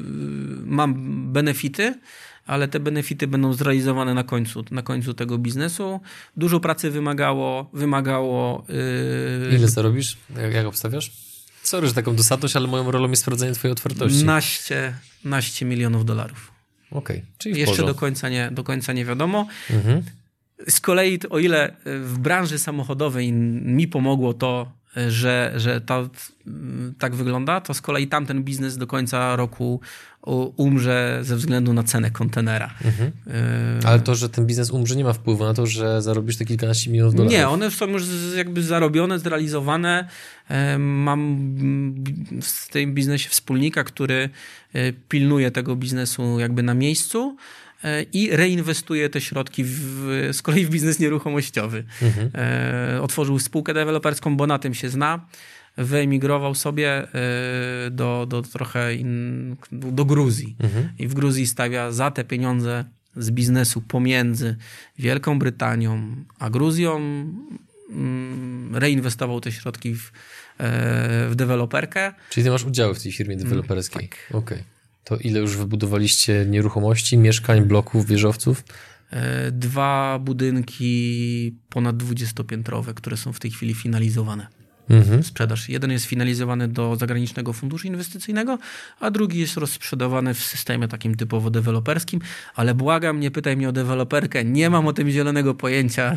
[0.66, 0.94] mam
[1.34, 1.94] benefity,
[2.52, 6.00] ale te benefity będą zrealizowane na końcu, na końcu tego biznesu.
[6.38, 7.70] Dużo pracy wymagało.
[7.74, 8.66] wymagało
[9.50, 9.56] yy...
[9.56, 10.18] Ile zarobisz?
[10.42, 11.12] Jak, jak obstawiasz?
[11.64, 14.26] Sorry, że taką dosadność, ale moją rolą jest sprawdzenie twojej otwartości.
[14.26, 14.94] Naście,
[15.26, 16.52] naście milionów dolarów.
[16.92, 19.48] Okej, okay, czyli Jeszcze do końca, nie, do końca nie wiadomo.
[19.70, 20.04] Mhm.
[20.70, 24.72] Z kolei, o ile w branży samochodowej mi pomogło to,
[25.08, 26.10] że, że to
[27.00, 29.80] tak wygląda, to z kolei tamten biznes do końca roku
[30.58, 32.74] umrze ze względu na cenę kontenera.
[32.86, 33.12] Mhm.
[33.84, 36.46] Y, Ale to, że ten biznes umrze, nie ma wpływu na to, że zarobisz te
[36.46, 37.34] kilkanaście milionów dolarów?
[37.34, 38.04] Nie, one są już
[38.36, 40.08] jakby zarobione, zrealizowane.
[40.76, 41.56] Y, mam
[42.42, 44.30] w tym biznesie wspólnika, który
[44.76, 47.38] y, pilnuje tego biznesu jakby na miejscu
[48.14, 51.84] i reinwestuje te środki w, z kolei w biznes nieruchomościowy.
[52.02, 52.32] Mhm.
[53.02, 55.26] Otworzył spółkę deweloperską, bo na tym się zna
[55.78, 57.04] wyemigrował sobie
[57.88, 60.56] y, do, do trochę in, do Gruzji.
[60.60, 60.90] Mhm.
[61.00, 62.86] I w Gruzji stawia za te pieniądze
[63.18, 64.56] z biznesu pomiędzy
[65.00, 66.98] Wielką Brytanią a Gruzją
[67.90, 70.12] mm, reinwestował te środki w,
[70.58, 72.14] e, w deweloperkę.
[72.30, 74.10] Czyli ty masz udziały w tej firmie mm, deweloperskiej.
[74.10, 74.20] Tak.
[74.30, 74.58] Okej.
[74.58, 74.64] Okay.
[75.04, 78.64] To ile już wybudowaliście nieruchomości, mieszkań, bloków, wieżowców?
[79.12, 84.61] E, dwa budynki ponad dwudziestopiętrowe, które są w tej chwili finalizowane
[84.94, 85.24] mhm.
[85.24, 85.70] sprzedaż.
[85.70, 88.58] Jeden jest finalizowany do zagranicznego funduszu inwestycyjnego,
[89.00, 92.20] a drugi jest rozsprzedawany w systemie takim typowo deweloperskim,
[92.56, 96.16] ale błagam, nie pytaj mnie o deweloperkę, nie mam o tym zielonego pojęcia,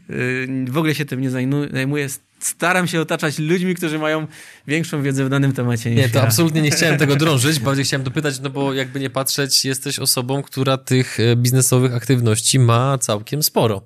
[0.68, 2.08] w ogóle się tym nie zajmuję.
[2.38, 4.26] Staram się otaczać ludźmi, którzy mają
[4.66, 6.24] większą wiedzę w danym temacie niż Nie, to ja.
[6.24, 10.42] absolutnie nie chciałem tego drążyć, bardziej chciałem dopytać, no bo jakby nie patrzeć, jesteś osobą,
[10.42, 13.82] która tych e, biznesowych aktywności ma całkiem sporo.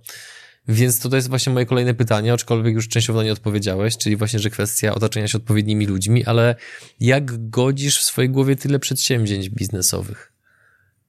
[0.68, 4.38] Więc tutaj jest właśnie moje kolejne pytanie, aczkolwiek już częściowo na nie odpowiedziałeś, czyli właśnie,
[4.38, 6.54] że kwestia otaczania się odpowiednimi ludźmi, ale
[7.00, 10.32] jak godzisz w swojej głowie tyle przedsięwzięć biznesowych?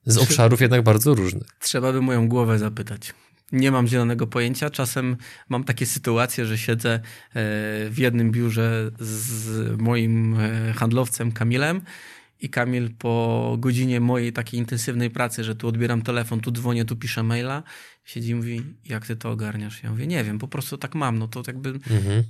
[0.05, 1.47] Z obszarów jednak bardzo różnych.
[1.60, 3.14] Trzeba by moją głowę zapytać.
[3.51, 4.70] Nie mam zielonego pojęcia.
[4.70, 5.18] Czasem
[5.49, 6.99] mam takie sytuacje, że siedzę e,
[7.89, 11.82] w jednym biurze z moim e, handlowcem Kamilem
[12.41, 16.95] i Kamil po godzinie mojej takiej intensywnej pracy, że tu odbieram telefon, tu dzwonię, tu
[16.95, 17.64] piszę maila,
[18.10, 19.84] siedzi i mówi, jak ty to ogarniasz?
[19.84, 21.20] Ja mówię, nie wiem, po prostu tak mam.
[21.20, 22.24] No to jakby mhm.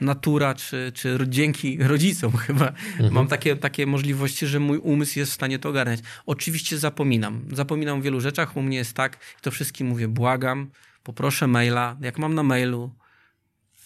[0.00, 3.12] natura, czy, czy dzięki rodzicom chyba mhm.
[3.12, 6.00] mam takie, takie możliwości, że mój umysł jest w stanie to ogarniać.
[6.26, 7.44] Oczywiście zapominam.
[7.52, 8.56] Zapominam o wielu rzeczach.
[8.56, 10.70] U mnie jest tak, to wszystkim mówię, błagam,
[11.02, 11.96] poproszę maila.
[12.00, 12.94] Jak mam na mailu,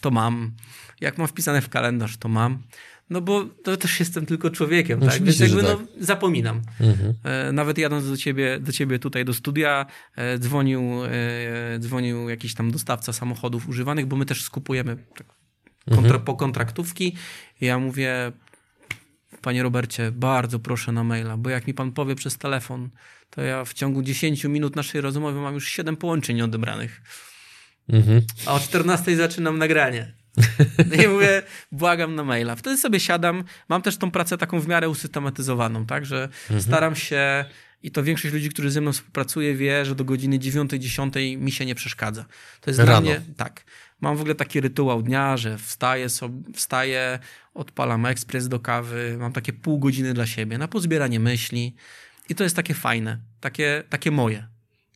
[0.00, 0.52] to mam.
[1.00, 2.62] Jak mam wpisane w kalendarz, to mam.
[3.10, 5.22] No bo to też jestem tylko człowiekiem, tak?
[5.22, 5.86] Więc jakby no, tak.
[6.00, 6.62] zapominam.
[6.80, 7.14] Mhm.
[7.24, 9.86] E, nawet jadąc do ciebie, do ciebie tutaj do studia,
[10.16, 15.26] e, dzwonił, e, dzwonił jakiś tam dostawca samochodów używanych, bo my też skupujemy tak,
[15.84, 16.24] kontra, mhm.
[16.24, 17.16] po kontraktówki.
[17.60, 18.32] I ja mówię,
[19.42, 22.90] panie Robercie, bardzo proszę na maila, bo jak mi pan powie przez telefon,
[23.30, 27.02] to ja w ciągu 10 minut naszej rozmowy mam już 7 połączeń odebranych.
[27.88, 28.22] Mhm.
[28.46, 30.14] A o 14 zaczynam nagranie.
[31.04, 32.56] I mówię, błagam na maila.
[32.56, 33.44] Wtedy sobie siadam.
[33.68, 36.62] Mam też tą pracę taką w miarę usystematyzowaną, tak, że mhm.
[36.62, 37.44] staram się
[37.82, 41.66] I to większość ludzi, którzy ze mną współpracuje, wie, że do godziny 9-10 mi się
[41.66, 42.24] nie przeszkadza.
[42.60, 42.90] To jest Rano.
[42.90, 43.64] dla mnie tak.
[44.00, 47.18] Mam w ogóle taki rytuał dnia, że wstaję, sobie, wstaję,
[47.54, 51.74] odpalam ekspres do kawy, mam takie pół godziny dla siebie na pozbieranie myśli.
[52.28, 54.48] I to jest takie fajne, takie, takie moje.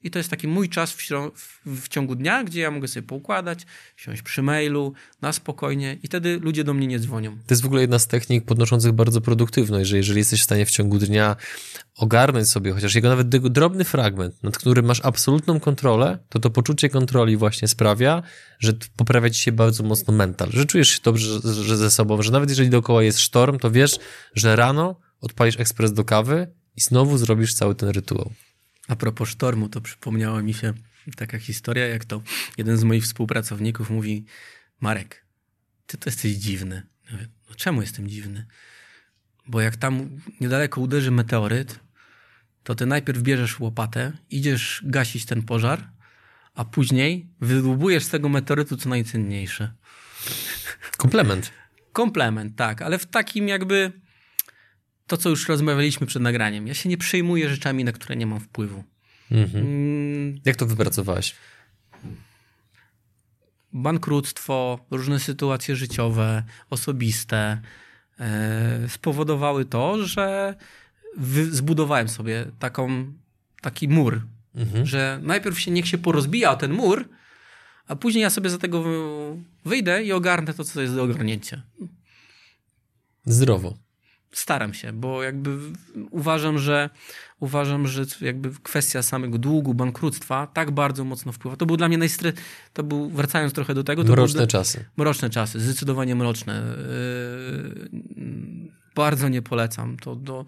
[0.03, 0.99] I to jest taki mój czas w,
[1.67, 4.93] w, ciągu dnia, gdzie ja mogę sobie poukładać, siąść przy mailu,
[5.23, 7.31] na spokojnie i wtedy ludzie do mnie nie dzwonią.
[7.31, 10.67] To jest w ogóle jedna z technik podnoszących bardzo produktywność, że jeżeli jesteś w stanie
[10.67, 11.37] w ciągu dnia
[11.97, 16.89] ogarnąć sobie chociaż jego nawet drobny fragment, nad którym masz absolutną kontrolę, to to poczucie
[16.89, 18.23] kontroli właśnie sprawia,
[18.59, 22.23] że poprawia ci się bardzo mocno mental, że czujesz się dobrze że, że ze sobą,
[22.23, 23.99] że nawet jeżeli dookoła jest sztorm, to wiesz,
[24.35, 28.33] że rano odpalisz ekspres do kawy i znowu zrobisz cały ten rytuał.
[28.89, 30.73] A propos sztormu, to przypomniała mi się
[31.17, 32.23] taka historia, jak to
[32.59, 34.25] jeden z moich współpracowników mówi:
[34.81, 35.27] Marek,
[35.87, 36.83] ty to jesteś dziwny.
[37.07, 38.47] Ja mówię, no czemu jestem dziwny?
[39.47, 41.81] Bo jak tam niedaleko uderzy meteoryt,
[42.63, 45.91] to ty najpierw bierzesz łopatę, idziesz gasić ten pożar,
[46.55, 49.73] a później wydłubujesz z tego meteorytu co najcenniejsze.
[50.97, 51.51] Komplement.
[51.93, 53.93] Komplement, tak, ale w takim jakby
[55.07, 56.67] to, co już rozmawialiśmy przed nagraniem.
[56.67, 58.85] Ja się nie przejmuję rzeczami, na które nie mam wpływu.
[59.31, 59.67] Mhm.
[59.67, 61.35] Mm, Jak to wypracowałeś?
[63.73, 67.61] bankructwo, różne sytuacje życiowe, osobiste
[68.21, 70.55] e, spowodowały to, że
[71.51, 73.13] zbudowałem sobie taką,
[73.61, 74.23] taki mur,
[74.55, 74.87] Mhm.
[74.87, 77.09] że najpierw się niech się porozbija ten mur,
[77.87, 81.63] a później ja sobie za tego wy- wyjdę i ogarnę to, co jest do ogarnięcia.
[83.25, 83.79] Zdrowo.
[84.33, 85.59] Staram się, bo jakby
[86.11, 86.91] uważam, że
[87.41, 91.57] uważam, że jakby kwestia samego długu, bankructwa tak bardzo mocno wpływa.
[91.57, 92.33] To był dla mnie najstre...
[92.73, 94.85] To był, wracając trochę do tego, Mroczne dla- czasy.
[94.97, 96.77] Mroczne czasy, zdecydowanie mroczne.
[98.17, 99.97] Yy, Bardzo nie polecam.
[99.97, 100.45] To do,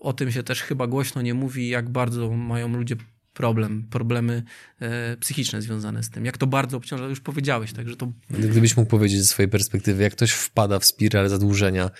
[0.00, 2.96] o tym się też chyba głośno nie mówi, jak bardzo mają ludzie
[3.34, 4.42] problem, problemy
[4.80, 6.24] e, psychiczne związane z tym.
[6.24, 10.12] Jak to bardzo obciąża, już powiedziałeś, także to Gdybyś mógł powiedzieć ze swojej perspektywy, jak
[10.12, 11.90] ktoś wpada w spiralę zadłużenia,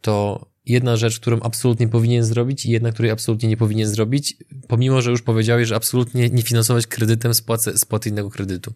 [0.00, 4.36] to jedna rzecz, którą absolutnie powinien zrobić i jedna, której absolutnie nie powinien zrobić,
[4.68, 8.74] pomimo, że już powiedziałeś, że absolutnie nie finansować kredytem spłaty, spłaty innego kredytu.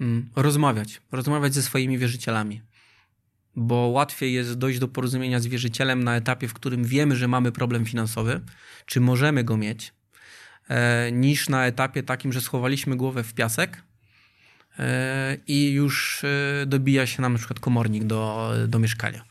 [0.00, 1.00] mm, rozmawiać.
[1.12, 2.62] Rozmawiać ze swoimi wierzycielami.
[3.56, 7.52] Bo łatwiej jest dojść do porozumienia z wierzycielem na etapie, w którym wiemy, że mamy
[7.52, 8.40] problem finansowy,
[8.86, 9.94] czy możemy go mieć,
[10.68, 13.82] e, niż na etapie takim, że schowaliśmy głowę w piasek
[14.78, 19.24] e, i już e, dobija się nam na przykład komornik do, do mieszkania.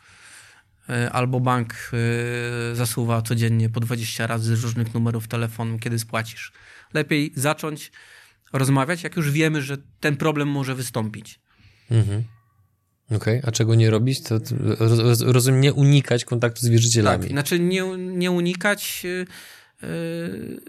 [0.90, 6.52] E, Albo bank e, zasuwa codziennie po 20 razy z różnych numerów telefonu, kiedy spłacisz.
[6.94, 7.92] Lepiej zacząć
[8.54, 11.40] rozmawiać, jak już wiemy, że ten problem może wystąpić.
[11.92, 12.24] Mhm.
[13.12, 14.22] Okej, a czego nie robić?
[14.24, 17.24] To, to roz, roz- rozumiem, nie unikać kontaktu z wierzycielami.
[17.24, 19.02] Tak, znaczy nie, nie unikać.
[19.06, 19.26] y,
[19.88, 20.62] y,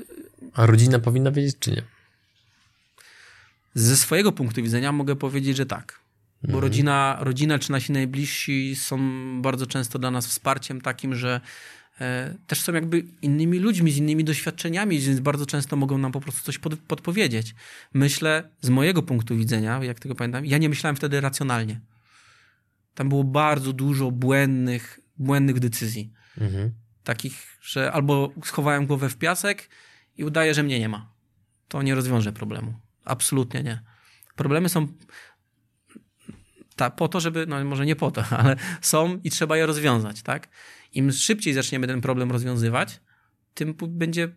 [0.54, 1.82] A rodzina powinna wiedzieć, czy nie?
[3.74, 6.00] Ze swojego punktu widzenia mogę powiedzieć, że tak.
[6.42, 8.98] Bo rodzina, rodzina czy nasi najbliżsi są
[9.42, 11.40] bardzo często dla nas wsparciem takim, że
[12.00, 16.20] e, też są jakby innymi ludźmi, z innymi doświadczeniami, więc bardzo często mogą nam po
[16.20, 17.54] prostu coś pod, podpowiedzieć.
[17.94, 21.80] Myślę, z mojego punktu widzenia, jak tego pamiętam, ja nie myślałem wtedy racjonalnie.
[22.94, 26.12] Tam było bardzo dużo błędnych, błędnych decyzji.
[26.38, 26.72] Mhm.
[27.04, 29.68] takich, że albo schowałem głowę w piasek
[30.16, 31.12] i udaję, że mnie nie ma.
[31.68, 32.74] To nie rozwiąże problemu.
[33.04, 33.82] Absolutnie nie.
[34.36, 34.88] Problemy są
[36.76, 40.22] ta, po to, żeby, no może nie po to, ale są i trzeba je rozwiązać,
[40.22, 40.48] tak?
[40.92, 43.00] Im szybciej zaczniemy ten problem rozwiązywać,
[43.54, 44.28] tym będzie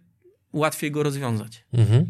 [0.53, 1.65] łatwiej go rozwiązać.
[1.73, 2.05] Mhm.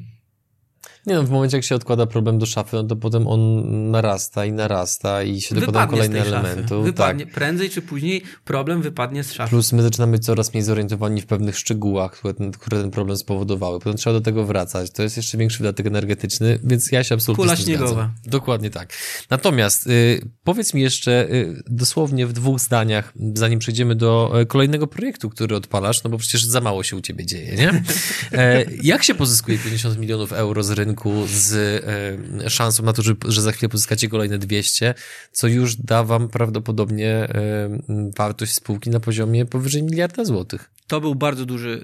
[1.05, 3.61] Nie no, w momencie jak się odkłada problem do szafy, no to potem on
[3.91, 6.75] narasta i narasta i się dokładają kolejne elementy.
[6.81, 7.33] Wypadnie, Tak.
[7.33, 9.49] Prędzej czy później problem wypadnie z szafy.
[9.49, 13.17] Plus my zaczynamy być coraz mniej zorientowani w pewnych szczegółach, które ten, które ten problem
[13.17, 13.79] spowodowały.
[13.79, 14.91] Potem trzeba do tego wracać.
[14.91, 17.87] To jest jeszcze większy wydatek energetyczny, więc ja się absolutnie Kula śniegowa.
[17.87, 18.13] zgadzam.
[18.25, 18.93] Dokładnie tak.
[19.29, 24.87] Natomiast y, powiedz mi jeszcze y, dosłownie w dwóch zdaniach, zanim przejdziemy do e, kolejnego
[24.87, 27.71] projektu, który odpalasz, no bo przecież za mało się u ciebie dzieje, nie?
[28.31, 31.53] E, jak się pozyskuje 50 milionów euro z rynku z
[32.45, 34.93] e, szansą na to, że, że za chwilę pozyskacie kolejne 200,
[35.31, 37.29] co już da wam prawdopodobnie e,
[38.17, 40.69] wartość spółki na poziomie powyżej miliarda złotych?
[40.87, 41.83] To był bardzo duży,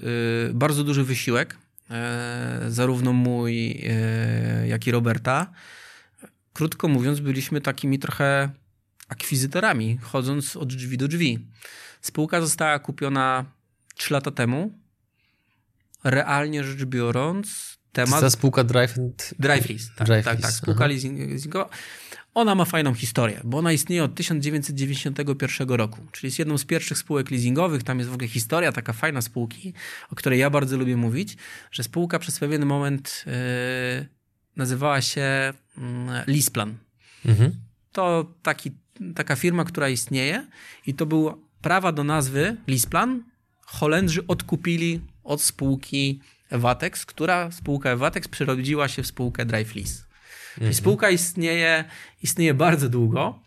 [0.50, 1.58] y, bardzo duży wysiłek,
[1.90, 5.52] e, zarówno mój, e, jak i Roberta.
[6.52, 8.50] Krótko mówiąc, byliśmy takimi trochę
[9.08, 11.46] akwizytorami, chodząc od drzwi do drzwi.
[12.00, 13.44] Spółka została kupiona
[13.94, 14.78] 3 lata temu.
[16.04, 18.20] Realnie rzecz biorąc, temat.
[18.20, 19.34] Ta spółka Drive and...
[19.38, 20.86] Drive Lease, tak, Drive tak, tak, spółka aha.
[20.86, 21.68] leasingowa.
[22.34, 26.98] Ona ma fajną historię, bo ona istnieje od 1991 roku, czyli jest jedną z pierwszych
[26.98, 27.82] spółek leasingowych.
[27.82, 29.72] Tam jest w ogóle historia taka fajna spółki,
[30.10, 31.36] o której ja bardzo lubię mówić,
[31.70, 34.06] że spółka przez pewien moment yy,
[34.56, 35.84] nazywała się yy,
[36.26, 36.74] Leaseplan.
[37.26, 37.52] Mhm.
[37.92, 38.70] To taki,
[39.14, 40.46] taka firma, która istnieje
[40.86, 43.22] i to było prawa do nazwy Leaseplan.
[43.66, 46.20] Holendrzy odkupili od spółki
[46.50, 50.04] Evatex, która spółka Evatex przerodziła się w spółkę Drive Lease.
[50.54, 50.74] Mhm.
[50.74, 51.84] Spółka istnieje,
[52.22, 53.38] istnieje bardzo długo,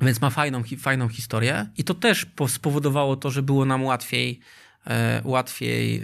[0.00, 4.40] więc ma fajną, fajną historię i to też po- spowodowało to, że było nam łatwiej,
[4.86, 5.96] e, łatwiej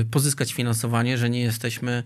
[0.00, 2.02] e, pozyskać finansowanie, że nie jesteśmy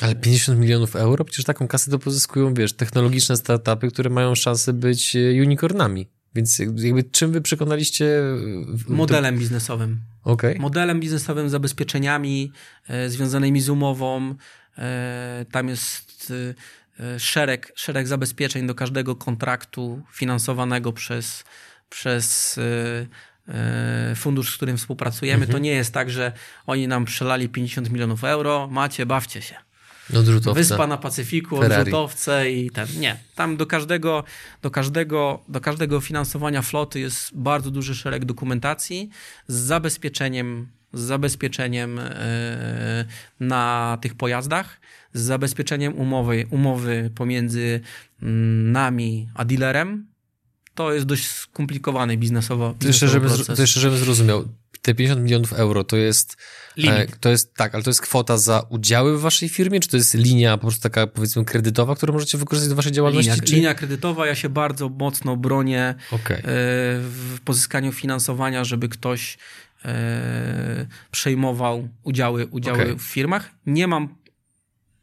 [0.00, 1.24] Ale 50 milionów euro?
[1.24, 6.06] Przecież taką kasę to pozyskują, wiesz, technologiczne startupy, które mają szansę być e, unicornami.
[6.34, 8.06] Więc jakby czym wy przekonaliście...
[8.88, 10.00] e, modelem biznesowym.
[10.24, 10.58] Okej.
[10.58, 12.52] Modelem biznesowym, zabezpieczeniami
[12.88, 14.34] e, związanymi z umową.
[14.78, 16.32] E, tam jest
[17.00, 21.44] e, e, szereg, szereg zabezpieczeń do każdego kontraktu finansowanego przez,
[21.88, 25.46] przez e, fundusz, z którym współpracujemy.
[25.46, 26.32] To nie jest tak, że
[26.66, 29.54] oni nam przelali 50 milionów euro, macie, bawcie się.
[30.18, 30.60] Odrzutowca.
[30.60, 31.80] Wyspa na Pacyfiku, Ferrari.
[31.80, 32.86] odrzutowce i ten.
[32.98, 33.16] Nie.
[33.34, 34.24] Tam do każdego,
[34.62, 39.10] do, każdego, do każdego finansowania floty jest bardzo duży szereg dokumentacji
[39.46, 43.04] z zabezpieczeniem, z zabezpieczeniem e,
[43.40, 44.80] na tych pojazdach,
[45.12, 47.80] z zabezpieczeniem umowy, umowy pomiędzy
[48.22, 50.09] mm, nami a dealerem.
[50.74, 54.44] To jest dość skomplikowany biznesowo, jeszcze, zro- to jeszcze zrozumiał.
[54.82, 56.36] Te 50 milionów euro to jest...
[56.78, 57.20] E, Limit.
[57.20, 60.14] to jest tak, ale to jest kwota za udziały w waszej firmie, czy to jest
[60.14, 63.30] linia po prostu taka powiedzmy kredytowa, którą możecie wykorzystać do waszej działalności?
[63.30, 63.54] Linia, czy...
[63.54, 65.94] linia kredytowa, ja się bardzo mocno bronię e,
[67.00, 69.38] w pozyskaniu finansowania, żeby ktoś
[69.84, 72.98] e, przejmował udziały, udziały Okej.
[72.98, 73.50] w firmach.
[73.66, 74.19] Nie mam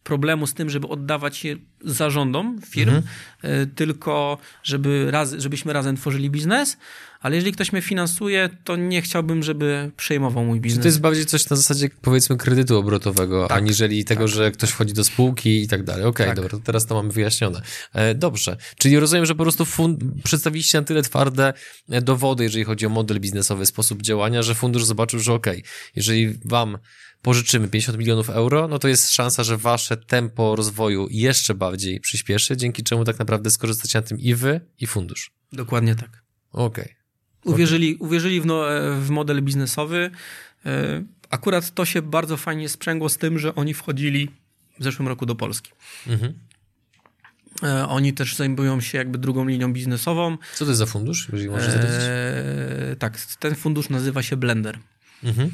[0.07, 3.03] problemu z tym, żeby oddawać je zarządom firm, Mhm.
[3.41, 6.77] e, tylko żeby raz, żebyśmy razem tworzyli biznes,
[7.19, 10.81] ale jeżeli ktoś mnie finansuje, to nie chciałbym, żeby przejmował mój Czy biznes.
[10.83, 14.93] to jest bardziej coś na zasadzie powiedzmy kredytu obrotowego, Tak, aniżeli tego, że ktoś wchodzi
[14.93, 16.05] do spółki i tak dalej.
[16.05, 16.35] Okej, Tak.
[16.35, 17.61] dobra, to teraz to mamy wyjaśnione.
[17.93, 19.99] E, dobrze, czyli rozumiem, że po prostu fund...
[20.23, 21.53] przedstawiliście na tyle twarde
[21.89, 25.63] e, dowody, jeżeli chodzi o model biznesowy, sposób działania, że fundusz zobaczył, że okej,
[25.95, 26.77] jeżeli wam
[27.21, 32.57] pożyczymy 50 milionów euro, no to jest szansa, że wasze tempo rozwoju jeszcze bardziej przyspieszy,
[32.57, 35.31] dzięki czemu tak naprawdę skorzystacie na tym i wy, i fundusz.
[35.53, 36.23] Dokładnie tak.
[36.51, 36.95] Okej.
[37.43, 40.11] Uwierzyli, uwierzyli w, no, e, w model biznesowy.
[40.65, 44.29] E, Akurat to się bardzo fajnie sprzęgło z tym, że oni wchodzili
[44.79, 45.71] w zeszłym roku do Polski.
[46.07, 46.33] Mhm.
[47.63, 50.37] E, Oni też zajmują się jakby drugą linią biznesową.
[50.53, 52.01] Co to jest za fundusz, jeżeli możesz zdradzić?
[52.01, 54.79] E, tak, ten fundusz nazywa się Blender.
[55.23, 55.51] Mhm.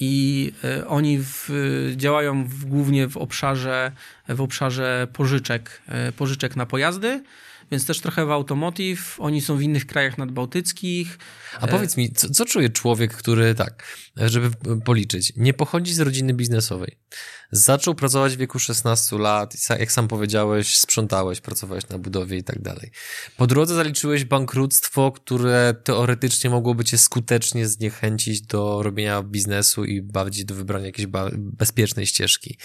[0.00, 1.50] I e, oni w,
[1.96, 3.92] działają w, głównie w obszarze,
[4.28, 7.22] w obszarze pożyczek, e, pożyczek na pojazdy,
[7.70, 9.16] więc też trochę w automotive.
[9.18, 11.18] Oni są w innych krajach nadbałtyckich.
[11.60, 13.84] A powiedz mi, co, co czuje człowiek, który tak,
[14.16, 14.50] żeby
[14.84, 16.98] policzyć, nie pochodzi z rodziny biznesowej,
[17.52, 22.62] zaczął pracować w wieku 16 lat, jak sam powiedziałeś, sprzątałeś, pracowałeś na budowie i tak
[22.62, 22.90] dalej.
[23.36, 30.44] Po drodze zaliczyłeś bankructwo, które teoretycznie mogłoby cię skutecznie zniechęcić do robienia biznesu i bardziej
[30.44, 32.58] do wybrania jakiejś bezpiecznej ścieżki.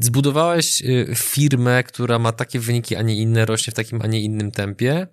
[0.00, 4.20] Zbudowałeś y, firmę, która ma takie wyniki, a nie inne, rośnie w takim, a nie
[4.20, 5.06] innym tempie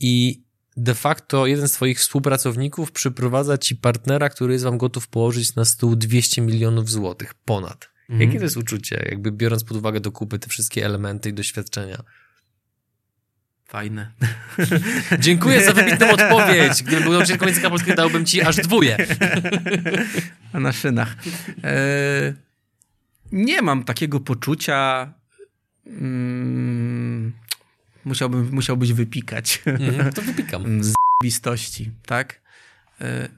[0.00, 0.42] i
[0.76, 5.64] de facto jeden z twoich współpracowników przyprowadza ci partnera, który jest wam gotów położyć na
[5.64, 7.90] stół 200 milionów złotych ponad.
[8.10, 8.20] Mhm.
[8.20, 12.02] Jakie to jest uczucie, jakby biorąc pod uwagę do kupy te wszystkie elementy i doświadczenia?
[13.72, 14.12] Fajne.
[15.18, 16.82] Dziękuję za wybitną odpowiedź.
[16.82, 18.96] Gdybym był nauczycielką języka polskiego, dałbym ci aż dwóje.
[20.52, 21.16] A na szynach.
[21.64, 22.34] E,
[23.32, 25.12] nie mam takiego poczucia.
[25.86, 27.32] Mm,
[28.04, 29.62] musiałbym, musiałbyś wypikać.
[29.66, 30.84] Mhm, to wypikam.
[30.84, 30.92] z
[31.22, 32.40] blistości, tak?
[33.00, 33.28] E,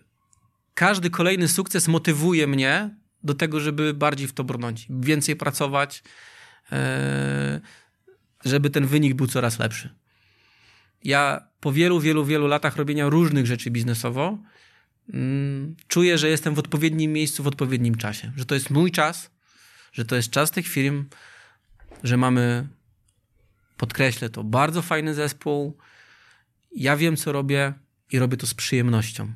[0.75, 2.91] Każdy kolejny sukces motywuje mnie
[3.23, 6.03] do tego, żeby bardziej w to brnąć, więcej pracować,
[6.73, 7.61] e,
[8.45, 9.95] żeby ten wynik był coraz lepszy.
[11.05, 14.39] Ja po wielu, wielu, wielu latach robienia różnych rzeczy biznesowo
[15.15, 19.31] mm, czuję, że jestem w odpowiednim miejscu w odpowiednim czasie, że to jest mój czas,
[19.93, 21.05] że to jest czas tych firm,
[22.03, 22.69] że mamy,
[23.87, 25.77] podkreślę to, bardzo fajny zespół,
[26.77, 27.75] ja wiem, co robię
[28.13, 29.33] i robię to z przyjemnością.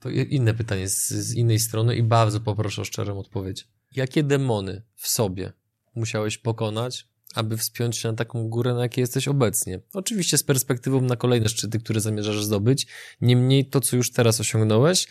[0.00, 3.68] To inne pytanie z, z innej strony i bardzo poproszę o szczerą odpowiedź.
[3.92, 5.52] Jakie demony w sobie
[5.94, 9.80] musiałeś pokonać, aby wspiąć się na taką górę, na jakiej jesteś obecnie?
[9.92, 12.86] Oczywiście z perspektywą na kolejne szczyty, które zamierzasz zdobyć.
[13.20, 15.08] Niemniej to, co już teraz osiągnąłeś,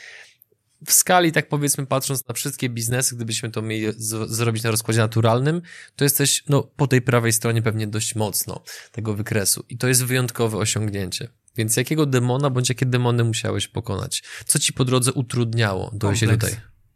[0.88, 3.88] w skali, tak powiedzmy, patrząc na wszystkie biznesy, gdybyśmy to mieli
[4.28, 5.62] zrobić na rozkładzie naturalnym,
[5.96, 9.66] to jesteś, no, po tej prawej stronie pewnie dość mocno tego wykresu.
[9.70, 11.28] I to jest wyjątkowe osiągnięcie.
[11.58, 14.24] Więc jakiego demona, bądź jakie demony musiałeś pokonać?
[14.46, 16.56] Co ci po drodze utrudniało dojście tutaj?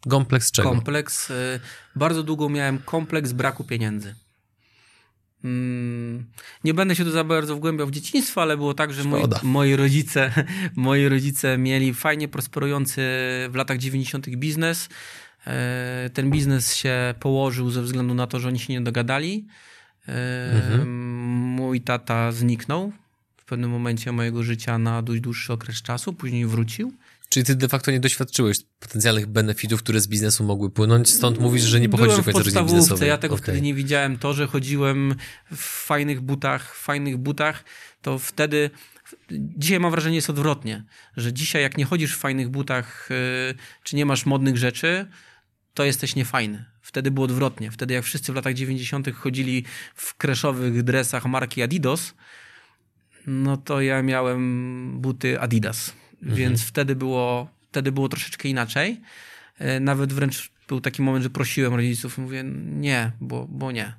[0.10, 0.70] Kompleks czego?
[0.70, 1.30] Kompleks.
[1.30, 1.60] y,
[1.96, 4.16] Bardzo długo miałem kompleks braku pieniędzy.
[5.44, 6.26] Mm,
[6.64, 9.76] Nie będę się tu za bardzo wgłębiał w dzieciństwo, ale było tak, że moi, moi,
[9.76, 10.32] rodzice,
[10.76, 13.02] moi rodzice mieli fajnie prosperujący
[13.50, 14.30] w latach 90.
[14.30, 14.90] biznes.
[15.48, 19.46] E, Ten biznes się położył ze względu na to, że oni się nie dogadali.
[20.08, 20.12] E,
[20.56, 20.90] Mhm.
[21.40, 22.92] Mój tata zniknął
[23.38, 26.94] w pewnym momencie mojego życia na dość dłuższy okres czasu, później wrócił.
[27.30, 31.64] Czyli ty de facto nie doświadczyłeś potencjalnych benefitów, które z biznesu mogły płynąć, stąd mówisz,
[31.64, 33.08] że nie pochodzisz do końca rodziny biznesowej.
[33.08, 33.44] ja tego Okej.
[33.44, 34.18] wtedy nie widziałem.
[34.18, 35.16] To, że chodziłem
[35.52, 37.64] w fajnych butach, w fajnych butach,
[38.02, 38.70] to wtedy...
[39.32, 40.84] Dzisiaj mam wrażenie, jest odwrotnie,
[41.18, 45.08] że dzisiaj jak nie chodzisz w fajnych butach, yy, czy nie masz modnych rzeczy,
[45.74, 46.66] to jesteś niefajny.
[46.82, 47.72] Wtedy było odwrotnie.
[47.72, 49.16] Wtedy jak wszyscy w latach 90.
[49.16, 49.66] chodzili
[49.96, 52.14] w kreszowych dresach marki Adidas,
[53.28, 55.94] no to ja miałem buty Adidas.
[56.22, 59.02] Więc wtedy było, wtedy było troszeczkę inaczej.
[59.60, 63.94] E, Nawet wręcz był taki moment, że prosiłem rodziców, mówię nie, bo, bo nie.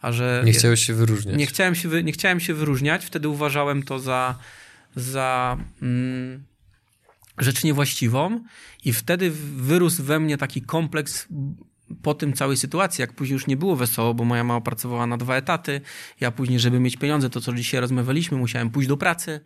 [0.00, 1.36] A że Nie chciałeś się wyróżniać.
[1.36, 4.38] nie chciałem się, wy, nie chciałem się wyróżniać, wtedy uważałem to za,
[4.96, 6.44] za mm,
[7.38, 8.44] rzecz niewłaściwą
[8.84, 11.28] i wtedy wyrósł we mnie taki kompleks
[12.02, 15.16] po tym całej sytuacji, jak później już nie było wesoło, bo moja mama pracowała na
[15.16, 15.80] dwa etaty,
[16.20, 19.40] ja później, żeby mieć pieniądze, to co dzisiaj rozmawialiśmy, musiałem pójść do pracy,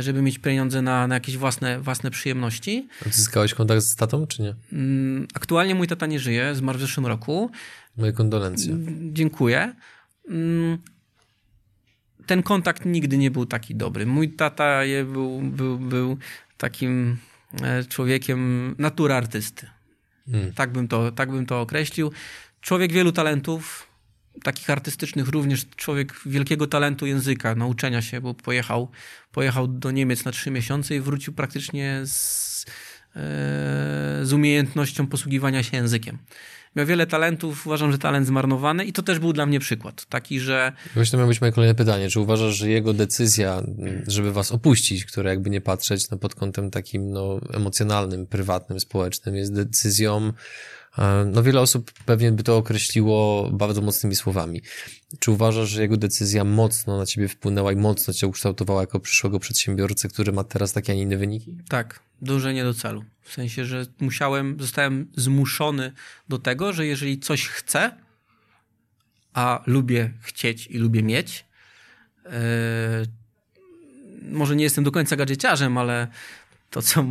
[0.00, 2.88] żeby mieć pieniądze na, na jakieś własne, własne przyjemności.
[3.06, 4.54] Odzyskałeś kontakt z tatą, czy nie?
[4.72, 7.50] Mm, Aktualnie mój tata nie żyje, zmarł w zeszłym roku.
[7.96, 8.76] Moje kondolencje.
[9.12, 9.74] Dziękuję.
[10.28, 10.78] Mm,
[12.26, 14.06] Ten kontakt nigdy nie był taki dobry.
[14.06, 14.80] Mój tata
[15.12, 16.16] był, był, był
[16.56, 17.16] takim
[17.62, 19.66] e, człowiekiem natury artysty.
[20.28, 20.52] Mm.
[20.52, 22.12] Tak bym, to, tak bym to określił.
[22.60, 23.86] Człowiek wielu talentów,
[24.42, 28.90] takich artystycznych również, człowiek wielkiego talentu języka, nauczenia się, bo pojechał,
[29.32, 32.64] pojechał do Niemiec na trzy miesiące i wrócił praktycznie z,
[33.16, 33.20] e,
[34.22, 36.18] z umiejętnością posługiwania się językiem.
[36.76, 40.06] Miał wiele talentów, uważam, że talent zmarnowany i to też był dla mnie przykład.
[40.06, 42.10] Taki, że Właśnie to miało być moje kolejne pytanie.
[42.10, 43.62] Czy uważasz, że jego decyzja,
[44.06, 49.36] żeby was opuścić, która jakby nie patrzeć no, pod kątem takim no, emocjonalnym, prywatnym, społecznym,
[49.36, 50.32] jest decyzją,
[51.26, 54.62] no wiele osób pewnie by to określiło bardzo mocnymi słowami.
[55.18, 59.38] Czy uważasz, że jego decyzja mocno na ciebie wpłynęła i mocno cię ukształtowała jako przyszłego
[59.38, 61.58] przedsiębiorcę, który ma teraz takie, a nie inne wyniki?
[61.68, 63.04] Tak, dążenie do celu.
[63.22, 65.92] W sensie, że musiałem, zostałem zmuszony
[66.28, 67.96] do tego, że jeżeli coś chcę,
[69.32, 71.44] a lubię chcieć i lubię mieć,
[72.24, 72.32] yy,
[74.22, 76.08] może nie jestem do końca gadżeciarzem, ale
[76.72, 77.04] to, co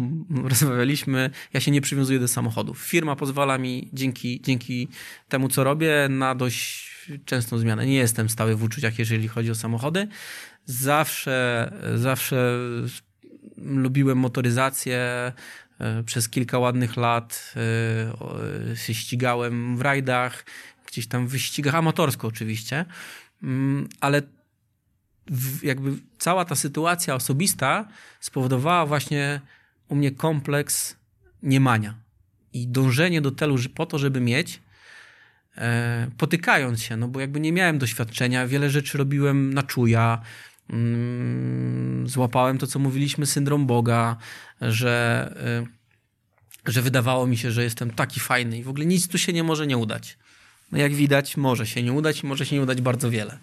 [0.43, 2.79] rozmawialiśmy, ja się nie przywiązuję do samochodów.
[2.79, 4.87] Firma pozwala mi dzięki, dzięki
[5.29, 6.91] temu, co robię, na dość
[7.25, 7.85] częstą zmianę.
[7.85, 10.07] Nie jestem stały w uczuciach, jeżeli chodzi o samochody.
[10.65, 12.57] Zawsze, zawsze
[13.57, 14.97] lubiłem motoryzację.
[15.79, 17.53] E, Przez kilka ładnych lat
[18.71, 20.45] e, się ścigałem w rajdach,
[20.87, 22.85] gdzieś tam w wyścigach, amatorsko oczywiście,
[23.43, 24.21] Mm, ale
[25.63, 27.87] jakby cała ta sytuacja osobista
[28.19, 29.41] spowodowała właśnie
[29.87, 30.95] u mnie kompleks
[31.43, 31.95] niemania
[32.53, 34.61] i dążenie do celu po to, żeby mieć,
[35.57, 40.21] e, potykając się, no bo jakby nie miałem doświadczenia, wiele rzeczy robiłem na czuja,
[40.69, 44.17] mm, złapałem to, co mówiliśmy, syndrom Boga,
[44.61, 45.33] że,
[46.65, 49.33] y, że wydawało mi się, że jestem taki fajny i w ogóle nic tu się
[49.33, 50.17] nie może nie udać.
[50.71, 53.37] No jak widać, może się nie udać i może się nie udać bardzo wiele.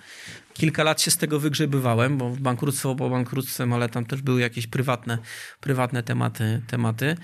[0.59, 4.67] Kilka lat się z tego wygrzebywałem, bo bankructwo po bankructwem, ale tam też były jakieś
[4.67, 5.19] prywatne,
[5.61, 7.17] prywatne tematy, tematy.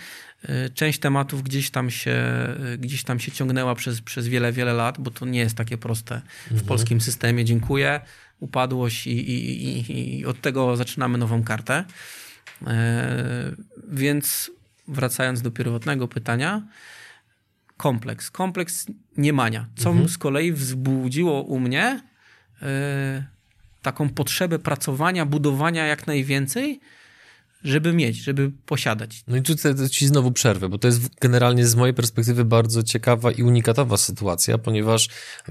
[0.44, 2.16] Y, Część tematów gdzieś tam się,
[2.74, 5.78] y, gdzieś tam się ciągnęła przez, przez wiele, wiele lat, bo to nie jest takie
[5.78, 7.44] proste w polskim systemie.
[7.44, 8.00] Dziękuję.
[8.40, 11.84] Upadłość i, i, i, i od tego zaczynamy nową kartę.
[12.66, 13.52] E,
[13.88, 14.50] Więc
[14.88, 16.62] wracając do pierwotnego pytania,
[17.76, 22.13] kompleks, kompleks niemania, co z kolei wzbudziło u mnie
[23.82, 26.80] taką potrzebę pracowania, budowania jak najwięcej,
[27.64, 29.24] żeby mieć, żeby posiadać.
[29.28, 29.54] No i tu
[29.90, 34.58] ci znowu przerwę, bo to jest generalnie z mojej perspektywy bardzo ciekawa i unikatowa sytuacja,
[34.58, 35.08] ponieważ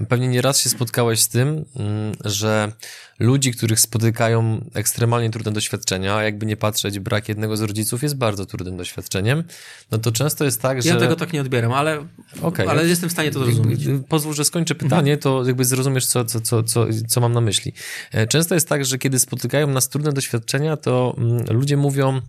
[0.08, 2.72] pewnie nieraz się spotkałeś z tym, mm, że
[3.18, 8.16] ludzi, których spotykają ekstremalnie trudne doświadczenia, a jakby nie patrzeć, brak jednego z rodziców jest
[8.16, 9.44] bardzo trudnym doświadczeniem,
[9.90, 10.88] no to często jest tak, że...
[10.88, 12.06] Ja tego tak nie odbieram, ale,
[12.42, 12.68] Okej.
[12.68, 13.80] ale jestem w stanie to zrozumieć.
[14.08, 17.72] Pozwól, że skończę pytanie, to jakby zrozumiesz, co, co, co, co, co mam na myśli.
[18.12, 22.20] E, Często jest tak, że kiedy spotykają nas trudne doświadczenia, to mm, ludzie mówią,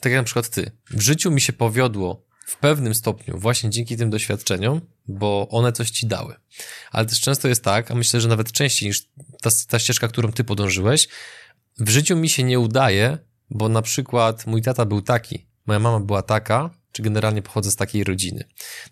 [0.00, 3.96] tak jak na przykład ty, w życiu mi się powiodło w pewnym stopniu właśnie dzięki
[3.96, 6.34] tym doświadczeniom, bo one coś ci dały.
[6.90, 9.08] Ale też często jest tak, a myślę, że nawet częściej niż
[9.42, 11.08] ta, ta ścieżka, którą ty podążyłeś,
[11.78, 13.18] w życiu mi się nie udaje,
[13.50, 17.76] bo na przykład mój tata był taki, moja mama była taka, czy generalnie pochodzę z
[17.76, 18.44] takiej rodziny.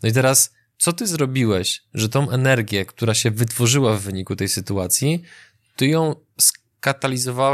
[0.02, 4.48] No i teraz, co ty zrobiłeś, że tą energię, która się wytworzyła w wyniku tej
[4.48, 5.22] sytuacji,
[5.76, 6.14] ty ją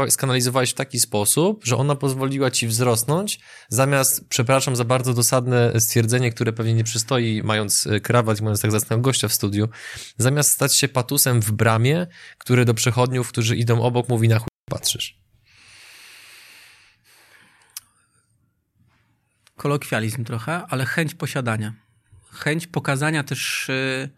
[0.09, 6.31] skanalizowałeś w taki sposób, że ona pozwoliła ci wzrosnąć, zamiast, przepraszam za bardzo dosadne stwierdzenie,
[6.31, 9.69] które pewnie nie przystoi, mając e, krawat mając tak zacnego gościa w studiu,
[10.17, 12.07] zamiast stać się patusem w bramie,
[12.37, 15.21] który do przechodniów, którzy idą obok, mówi na chuj patrzysz.
[19.55, 21.73] Kolokwializm trochę, ale chęć posiadania.
[22.31, 24.09] Chęć pokazania też yy,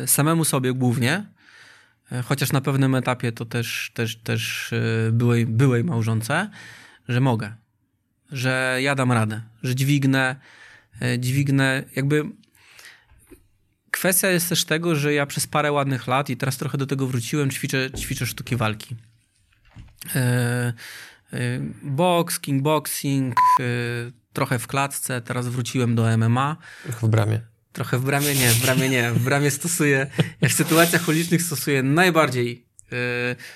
[0.00, 1.26] yy, samemu sobie głównie,
[2.24, 6.50] chociaż na pewnym etapie to też, też, też e, byłej, byłej małżonce,
[7.08, 7.54] że mogę,
[8.32, 10.36] że ja dam radę, że dźwignę,
[11.02, 12.24] e, dźwignę, jakby
[13.90, 17.06] kwestia jest też tego, że ja przez parę ładnych lat i teraz trochę do tego
[17.06, 18.96] wróciłem, ćwiczę, ćwiczę sztuki walki.
[21.82, 23.34] Box, kickboxing,
[24.32, 26.56] trochę w klatce, teraz wróciłem do MMA.
[26.84, 27.40] W bramie.
[27.78, 29.10] Trochę w bramie nie, w bramie nie.
[29.10, 30.06] W bramie stosuję,
[30.42, 32.98] w sytuacjach ulicznych stosuję najbardziej yy,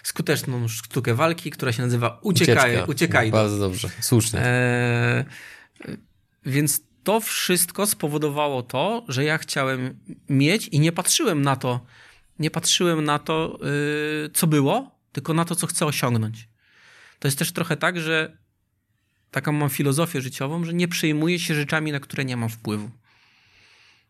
[0.03, 3.31] skuteczną sztukę walki, która się nazywa uciekaj, uciekaj.
[3.31, 4.41] Bardzo dobrze, słusznie.
[4.41, 5.25] E,
[6.47, 9.99] więc to wszystko spowodowało to, że ja chciałem
[10.29, 11.87] mieć i nie patrzyłem na to,
[12.39, 13.59] nie patrzyłem na to,
[14.23, 16.49] yy, co było, tylko na to, co chcę osiągnąć.
[17.18, 18.37] To jest też trochę tak, że
[19.31, 22.91] taką mam filozofię życiową, że nie przejmuję się rzeczami, na które nie mam wpływu.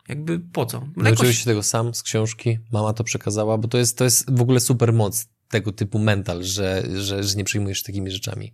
[0.08, 0.88] Jakby po co?
[0.96, 2.58] Nauczyłeś się tego sam z książki?
[2.72, 3.58] Mama to przekazała?
[3.58, 7.36] Bo to jest, to jest w ogóle super moc tego typu mental, że, że, że
[7.36, 8.52] nie przejmujesz się takimi rzeczami,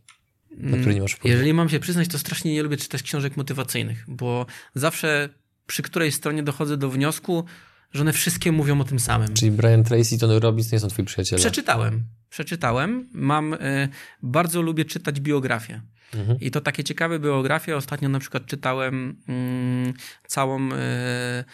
[0.50, 1.32] na które nie masz wpływu.
[1.32, 5.28] Jeżeli mam się przyznać, to strasznie nie lubię czytać książek motywacyjnych, bo zawsze
[5.66, 7.44] przy której stronie dochodzę do wniosku,
[7.92, 9.34] że one wszystkie mówią o tym samym.
[9.34, 11.40] Czyli Brian Tracy i Tony Robbins nie są twoi przyjaciele?
[11.40, 12.04] Przeczytałem.
[12.30, 13.08] Przeczytałem.
[13.12, 13.88] Mam, y,
[14.22, 15.80] bardzo lubię czytać biografię.
[16.14, 16.40] Mhm.
[16.40, 17.76] I to takie ciekawe biografie.
[17.76, 19.94] Ostatnio na przykład czytałem mm,
[20.26, 20.72] całą.
[20.72, 21.44] E,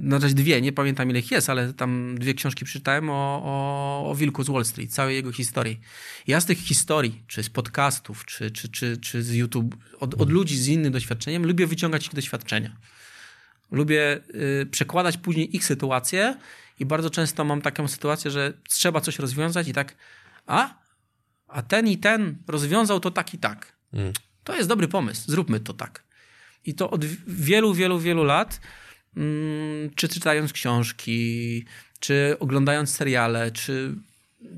[0.00, 4.10] no też dwie, nie pamiętam ile ich jest, ale tam dwie książki przeczytałem o, o,
[4.10, 5.80] o Wilku z Wall Street, całej jego historii.
[6.26, 10.30] Ja z tych historii, czy z podcastów, czy, czy, czy, czy z YouTube, od, od
[10.30, 12.76] ludzi z innym doświadczeniem, lubię wyciągać ich doświadczenia.
[13.70, 14.20] Lubię
[14.62, 16.36] y, przekładać później ich sytuację
[16.78, 19.96] i bardzo często mam taką sytuację, że trzeba coś rozwiązać i tak,
[20.46, 20.80] a
[21.50, 23.76] a ten i ten rozwiązał to tak i tak.
[23.92, 24.12] Mm.
[24.44, 26.04] To jest dobry pomysł, zróbmy to tak.
[26.64, 28.60] I to od wielu, wielu, wielu lat,
[29.16, 31.64] mm, czy czytając książki,
[32.00, 33.94] czy oglądając seriale, czy,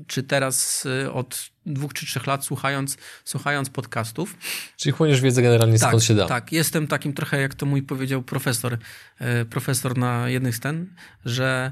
[0.07, 4.37] czy teraz y, od dwóch czy trzech lat słuchając, słuchając podcastów.
[4.77, 6.27] Czyli chłoniesz wiedzę generalnie tak, skąd się da.
[6.27, 10.95] Tak, jestem takim trochę, jak to mój powiedział profesor, y, profesor na jednych z ten,
[11.25, 11.71] że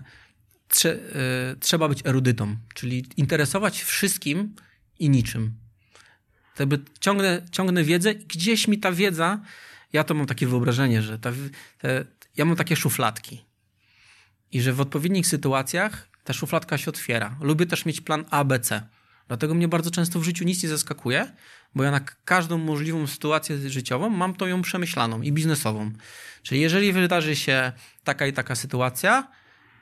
[0.67, 0.99] trze, y,
[1.59, 4.55] trzeba być erudytą, czyli interesować wszystkim,
[5.01, 5.53] i niczym.
[6.59, 9.39] Jakby ciągnę, ciągnę wiedzę i gdzieś mi ta wiedza,
[9.93, 11.31] ja to mam takie wyobrażenie, że ta,
[11.77, 12.05] te,
[12.37, 13.45] ja mam takie szufladki.
[14.51, 17.37] I że w odpowiednich sytuacjach ta szufladka się otwiera.
[17.41, 18.87] Lubię też mieć plan A, B, C.
[19.31, 21.31] Dlatego mnie bardzo często w życiu nic nie zaskakuje,
[21.75, 25.91] bo ja na każdą możliwą sytuację życiową mam to ją przemyślaną i biznesową.
[26.43, 27.71] Czyli jeżeli wydarzy się
[28.03, 29.31] taka i taka sytuacja,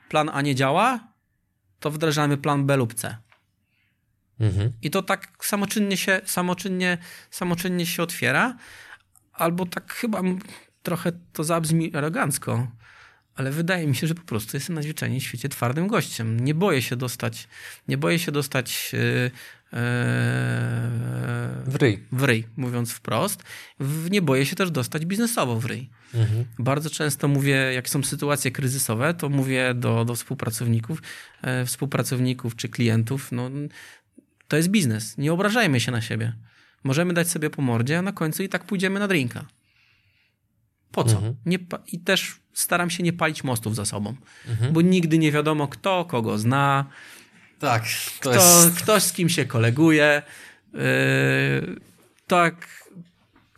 [0.08, 1.00] plan A nie działa,
[1.80, 3.16] to wdrażamy plan B lub C.
[4.40, 4.72] Mhm.
[4.82, 6.98] I to tak samoczynnie się, samoczynnie,
[7.30, 8.56] samoczynnie się otwiera,
[9.32, 10.22] albo tak chyba
[10.82, 12.68] trochę to zabrzmi arogancko,
[13.40, 16.40] ale wydaje mi się, że po prostu jestem najzwyczajniej w świecie twardym gościem.
[16.40, 17.48] Nie boję się dostać,
[17.88, 19.30] nie boję się dostać yy,
[21.66, 22.04] w ryj.
[22.12, 23.42] W ryj, mówiąc wprost.
[24.10, 25.90] Nie boję się też dostać biznesowo w ryj.
[26.14, 26.44] Mhm.
[26.58, 31.02] Bardzo często mówię, jak są sytuacje kryzysowe, to mówię do, do współpracowników,
[31.42, 33.50] e, współpracowników czy klientów, no
[34.48, 35.18] to jest biznes.
[35.18, 36.32] Nie obrażajmy się na siebie.
[36.84, 39.44] Możemy dać sobie po mordzie, a na końcu i tak pójdziemy na drinka.
[40.92, 41.16] Po co?
[41.16, 41.34] Mhm.
[41.46, 41.58] Nie,
[41.92, 44.14] I też staram się nie palić mostów za sobą,
[44.48, 44.72] mhm.
[44.72, 46.84] bo nigdy nie wiadomo, kto kogo zna.
[47.58, 47.84] Tak.
[48.20, 48.74] Kto, jest...
[48.82, 50.22] Ktoś z kim się koleguje.
[50.74, 50.80] Yy,
[52.26, 52.80] tak.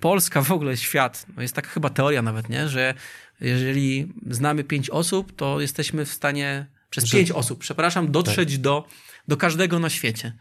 [0.01, 1.26] Polska, w ogóle świat.
[1.37, 2.68] No jest taka chyba teoria nawet, nie?
[2.68, 2.95] że
[3.41, 7.16] jeżeli znamy pięć osób, to jesteśmy w stanie przez że...
[7.16, 8.61] pięć osób, przepraszam, dotrzeć tak.
[8.61, 8.89] do,
[9.28, 10.33] do każdego na świecie.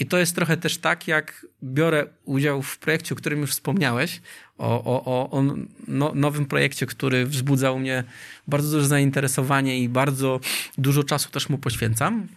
[0.00, 4.20] I to jest trochę też tak, jak biorę udział w projekcie, o którym już wspomniałeś,
[4.58, 5.44] o, o, o
[5.88, 8.04] no, nowym projekcie, który wzbudzał mnie
[8.46, 10.40] bardzo duże zainteresowanie i bardzo
[10.78, 12.28] dużo czasu też mu poświęcam.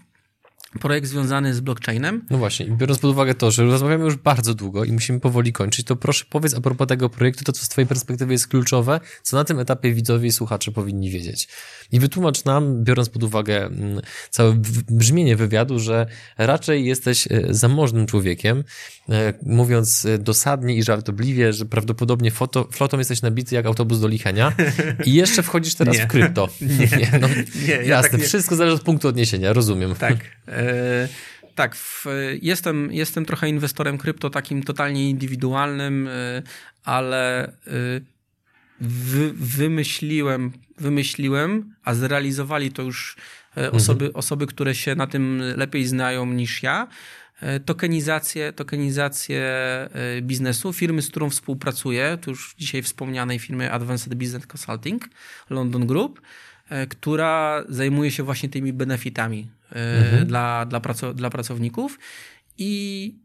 [0.80, 2.26] Projekt związany z blockchainem.
[2.30, 5.86] No właśnie, biorąc pod uwagę to, że rozmawiamy już bardzo długo i musimy powoli kończyć,
[5.86, 9.38] to proszę powiedz a propos tego projektu, to co z twojej perspektywy jest kluczowe, co
[9.38, 11.48] na tym etapie widzowie i słuchacze powinni wiedzieć.
[11.92, 16.06] I wytłumacz nam, biorąc pod uwagę mm, całe brzmienie wywiadu, że
[16.38, 18.64] raczej jesteś e, zamożnym człowiekiem,
[19.10, 24.08] e, mówiąc e, dosadnie i żartobliwie, że prawdopodobnie foto, flotą jesteś nabity jak autobus do
[24.08, 24.54] Lichenia
[25.06, 26.04] i jeszcze wchodzisz teraz Nie.
[26.04, 26.50] w krypto.
[26.62, 26.88] Nie.
[26.98, 27.28] nie, no,
[27.68, 29.96] Nie, ja jasne, tak nie- wszystko zależy od punktu odniesienia, rozumiem.
[29.96, 30.18] Tak.
[30.64, 31.08] E,
[31.56, 32.06] tak, w,
[32.42, 36.42] jestem, jestem trochę inwestorem krypto takim totalnie indywidualnym, e,
[36.84, 37.52] ale e,
[38.82, 43.16] wy, wymyśliłem, wymyśliłem, a zrealizowali to już
[43.58, 46.88] e, osoby, osoby, które się na tym lepiej znają niż ja.
[47.42, 49.90] e, Tokenizację, tokenizację e,
[50.22, 55.10] biznesu, firmy, z którą współpracuję, to już dzisiaj wspomnianej firmy Advanced Business Consulting,
[55.50, 56.22] London Group,
[56.70, 62.00] e, która zajmuje się właśnie tymi benefitami e, dla, dla, praco, dla pracowników
[62.58, 63.16] i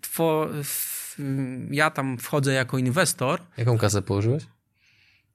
[0.00, 1.18] two, w,
[1.70, 3.40] ja tam wchodzę jako inwestor.
[3.56, 4.42] Jaką kasę położyłeś?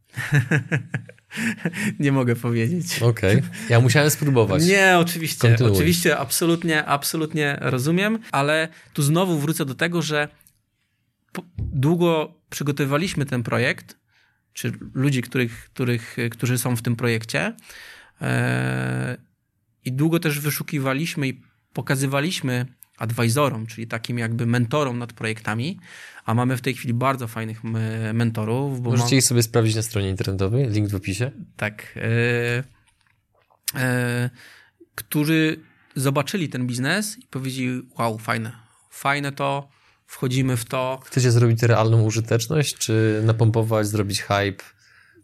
[2.00, 3.02] Nie mogę powiedzieć.
[3.02, 3.42] Okej.
[3.70, 4.66] Ja musiałem spróbować.
[4.66, 5.48] Nie, oczywiście.
[5.48, 5.76] Kontynuuj.
[5.76, 10.28] Oczywiście, absolutnie, absolutnie rozumiem, ale tu znowu wrócę do tego, że
[11.58, 13.98] długo przygotowywaliśmy ten projekt,
[14.54, 17.56] czy ludzi, których, których, którzy są w tym projekcie
[18.22, 19.18] e,
[19.90, 21.42] i długo też wyszukiwaliśmy i
[21.74, 22.66] pokazywaliśmy
[22.98, 25.80] advisorom, czyli takim jakby mentorom nad projektami,
[26.26, 28.82] a mamy w tej chwili bardzo fajnych me- mentorów.
[28.82, 31.32] Bo Możecie mam- ich sobie sprawdzić na stronie internetowej, link w opisie.
[31.58, 31.98] tak.
[31.98, 32.64] E,
[33.80, 34.30] e,
[34.96, 35.60] którzy
[35.96, 38.52] zobaczyli ten biznes i powiedzieli: Wow, fajne,
[38.90, 39.70] fajne to,
[40.06, 41.00] wchodzimy w to.
[41.06, 44.64] Chcecie zrobić realną użyteczność, czy napompować, zrobić hype?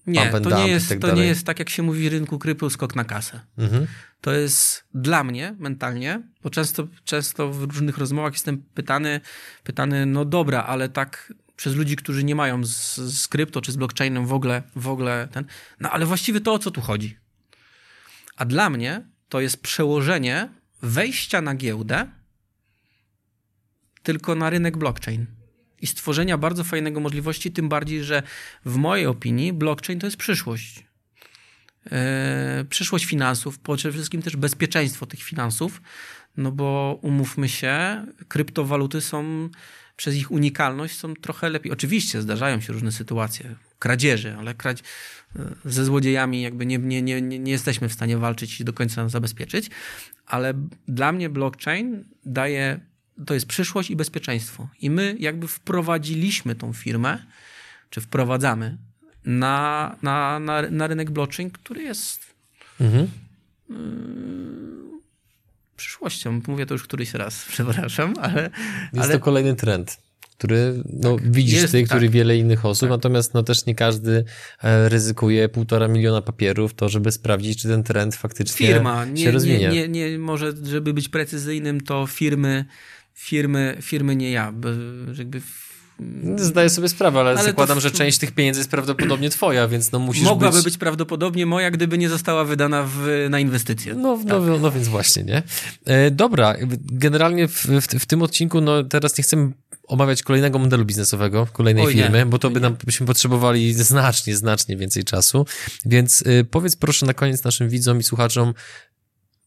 [0.08, 1.22] Nie, to nie, jest, tak to dalej.
[1.22, 3.40] nie jest tak, jak się mówi w rynku krypto, skok na kasę.
[3.58, 3.88] Mhm.
[4.22, 9.22] To jest dla mnie mentalnie, bo często, często w różnych rozmowach jestem pytany,
[9.64, 13.76] pytany, no dobra, ale tak przez ludzi, którzy nie mają z, z krypto czy z
[13.76, 15.46] blockchainem w ogóle, w ogóle ten,
[15.80, 17.18] no ale właściwie to o co tu chodzi?
[18.36, 20.50] A dla mnie to jest przełożenie
[20.82, 22.08] wejścia na giełdę
[24.04, 25.26] tylko na rynek blockchain
[25.86, 28.24] i stworzenia bardzo fajnego możliwości, tym bardziej, że
[28.66, 30.86] w mojej opinii blockchain to jest przyszłość
[31.92, 35.82] e, przyszłość finansów, przede wszystkim też bezpieczeństwo tych finansów,
[36.38, 39.50] no bo umówmy się, kryptowaluty są
[39.98, 41.72] przez ich unikalność są trochę lepiej.
[41.72, 44.88] Oczywiście zdarzają się różne sytuacje, kradzieży, ale kradzież
[45.66, 49.70] ze złodziejami jakby nie, nie, nie, nie jesteśmy w stanie walczyć i do końca zabezpieczyć,
[50.26, 50.54] ale
[50.88, 52.80] dla mnie blockchain daje,
[53.26, 54.70] to jest przyszłość i bezpieczeństwo.
[54.82, 57.18] I my jakby wprowadziliśmy tą firmę,
[57.90, 58.78] czy wprowadzamy
[59.26, 62.36] na, na, na, na rynek blockchain, który jest
[62.82, 63.08] Mhm.
[65.76, 66.42] przyszłością.
[66.48, 68.50] Mówię to już któryś raz, przepraszam, ale,
[68.94, 69.98] Jest ale to kolejny trend,
[70.38, 72.10] który no, widzisz jest, ty, który tak.
[72.12, 74.26] wiele innych osób, natomiast no, też nie każdy
[74.64, 79.32] e, ryzykuje półtora miliona papierów, to żeby sprawdzić, czy ten trend faktycznie firma, się nie,
[79.32, 79.70] rozwinie.
[79.70, 82.66] nie, nie, nie, może, żeby być precyzyjnym, to firmy,
[83.16, 84.52] firmy, firmy nie ja.
[84.52, 84.70] Bo
[85.18, 85.42] jakby
[86.36, 89.92] Zdaję sobie sprawę, ale, Ale zakładam, w- że część tych pieniędzy jest prawdopodobnie twoja, więc
[89.92, 90.64] no musisz mogłaby być...
[90.64, 90.78] być...
[90.78, 93.94] prawdopodobnie moja, gdyby nie została wydana w, na inwestycje.
[93.94, 95.44] No, no, no więc właśnie, nie?
[95.86, 96.56] E, dobra,
[96.86, 99.52] generalnie w, w, w tym odcinku, no teraz nie chcemy
[99.88, 104.36] omawiać kolejnego modelu biznesowego, kolejnej Oj nie, firmy, bo to by nam, byśmy potrzebowali znacznie,
[104.36, 105.46] znacznie więcej czasu.
[105.86, 108.54] Więc y, powiedz proszę na koniec naszym widzom i słuchaczom,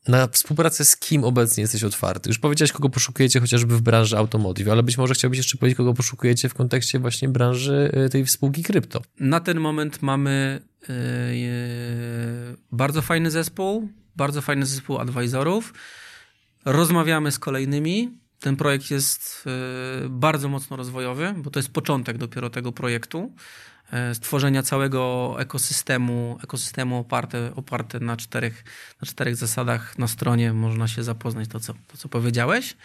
[0.08, 2.30] na współpracę z kim obecnie jesteś otwarty?
[2.30, 5.94] Już powiedziałeś, kogo poszukujecie chociażby w branży automotive, ale być może chciałbyś jeszcze powiedzieć, kogo
[5.94, 9.02] poszukujecie w kontekście właśnie branży y, tej spółki krypto.
[9.20, 10.96] Na ten moment mamy e, e,
[12.72, 15.74] bardzo fajny zespół, bardzo fajny zespół advisorów.
[16.64, 18.18] Rozmawiamy z kolejnymi.
[18.40, 23.32] Ten projekt jest e, bardzo mocno rozwojowy, bo to jest początek dopiero tego projektu.
[23.92, 28.64] E, Stworzenia całego ekosystemu, ekosystemu oparte, oparte na, czterech,
[29.02, 30.52] na czterech zasadach na stronie.
[30.52, 32.76] Można się zapoznać to, co, to, co powiedziałeś.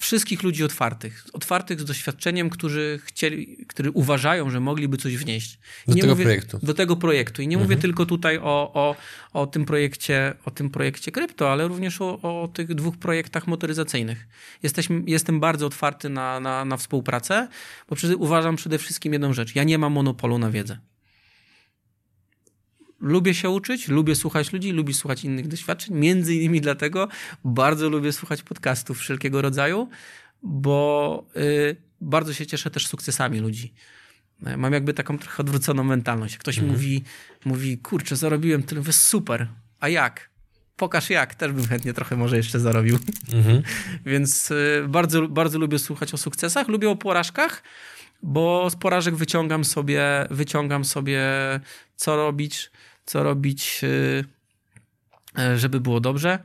[0.00, 5.58] Wszystkich ludzi otwartych, otwartych z doświadczeniem, którzy chcieli, którzy uważają, że mogliby coś wnieść.
[5.88, 6.58] I Do tego mówię, projektu.
[6.62, 7.42] Do tego projektu.
[7.42, 8.96] I nie mówię tylko tutaj o, o,
[9.32, 14.26] o, tym projekcie, o tym projekcie krypto, ale również o, o tych dwóch projektach motoryzacyjnych.
[14.62, 17.48] Jesteśmy, jestem bardzo otwarty na, na, na współpracę,
[17.88, 19.54] bo przy, uważam przede wszystkim jedną rzecz.
[19.54, 20.78] Ja nie mam monopolu na wiedzę.
[23.00, 25.96] Lubię się uczyć, lubię słuchać ludzi, lubię słuchać innych doświadczeń.
[25.96, 27.08] Między innymi dlatego
[27.44, 29.88] bardzo lubię słuchać podcastów wszelkiego rodzaju,
[30.42, 33.74] bo y, bardzo się cieszę też sukcesami ludzi.
[34.56, 36.34] Mam jakby taką trochę odwróconą mentalność.
[36.34, 37.04] Jak ktoś mówi,
[37.44, 39.48] mówi, kurczę, zarobiłem tyle, mówię, super,
[39.80, 40.36] a jak?
[40.76, 42.98] pokaż jak, też bym chętnie trochę może jeszcze zarobił.
[43.32, 43.62] Mhm.
[44.06, 47.62] Więc y, bardzo, bardzo lubię słuchać o sukcesach, lubię o porażkach,
[48.22, 51.22] bo z porażek wyciągam sobie, wyciągam sobie
[51.96, 52.70] co robić,
[53.06, 54.24] co robić, y,
[55.38, 56.38] y, żeby było dobrze.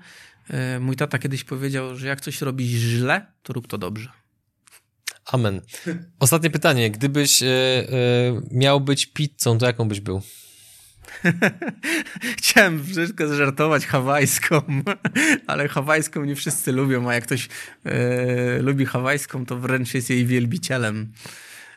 [0.80, 4.10] Mój tata kiedyś powiedział, że jak coś robisz źle, to rób to dobrze.
[5.26, 5.62] Amen.
[6.20, 6.92] Ostatnie pytanie.
[6.92, 7.44] Gdybyś
[8.52, 10.22] miał być pizzą, to jaką byś był?
[12.38, 14.62] Chciałem wszystko zżartować hawajską,
[15.48, 17.50] ale hawajską nie wszyscy lubią, a jak ktoś
[17.86, 21.12] e, lubi hawajską, to wręcz jest jej wielbicielem.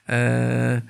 [0.09, 0.83] E,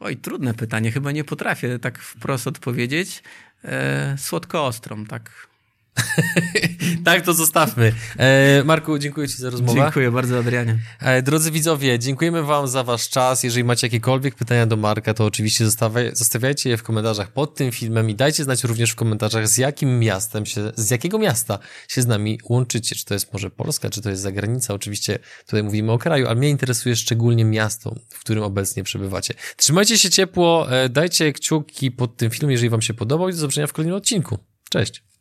[0.00, 3.22] oj, trudne pytanie, chyba nie potrafię tak wprost odpowiedzieć.
[3.64, 5.51] E, słodko-ostrą, tak
[7.04, 7.92] tak, to zostawmy.
[8.18, 9.80] E, Marku, dziękuję Ci za rozmowę.
[9.80, 10.78] Dziękuję bardzo, Adrianie.
[11.00, 13.42] E, drodzy widzowie, dziękujemy Wam za Wasz czas.
[13.42, 17.72] Jeżeli macie jakiekolwiek pytania do Marka, to oczywiście zostawiaj, zostawiajcie je w komentarzach pod tym
[17.72, 22.02] filmem i dajcie znać również w komentarzach, z jakim miastem się, z jakiego miasta się
[22.02, 22.94] z nami łączycie.
[22.94, 24.74] Czy to jest może Polska, czy to jest zagranica.
[24.74, 29.34] Oczywiście tutaj mówimy o kraju, ale mnie interesuje szczególnie miasto, w którym obecnie przebywacie.
[29.56, 33.38] Trzymajcie się ciepło, e, dajcie kciuki pod tym filmem, jeżeli Wam się podobał i do
[33.38, 34.38] zobaczenia w kolejnym odcinku.
[34.70, 35.11] Cześć.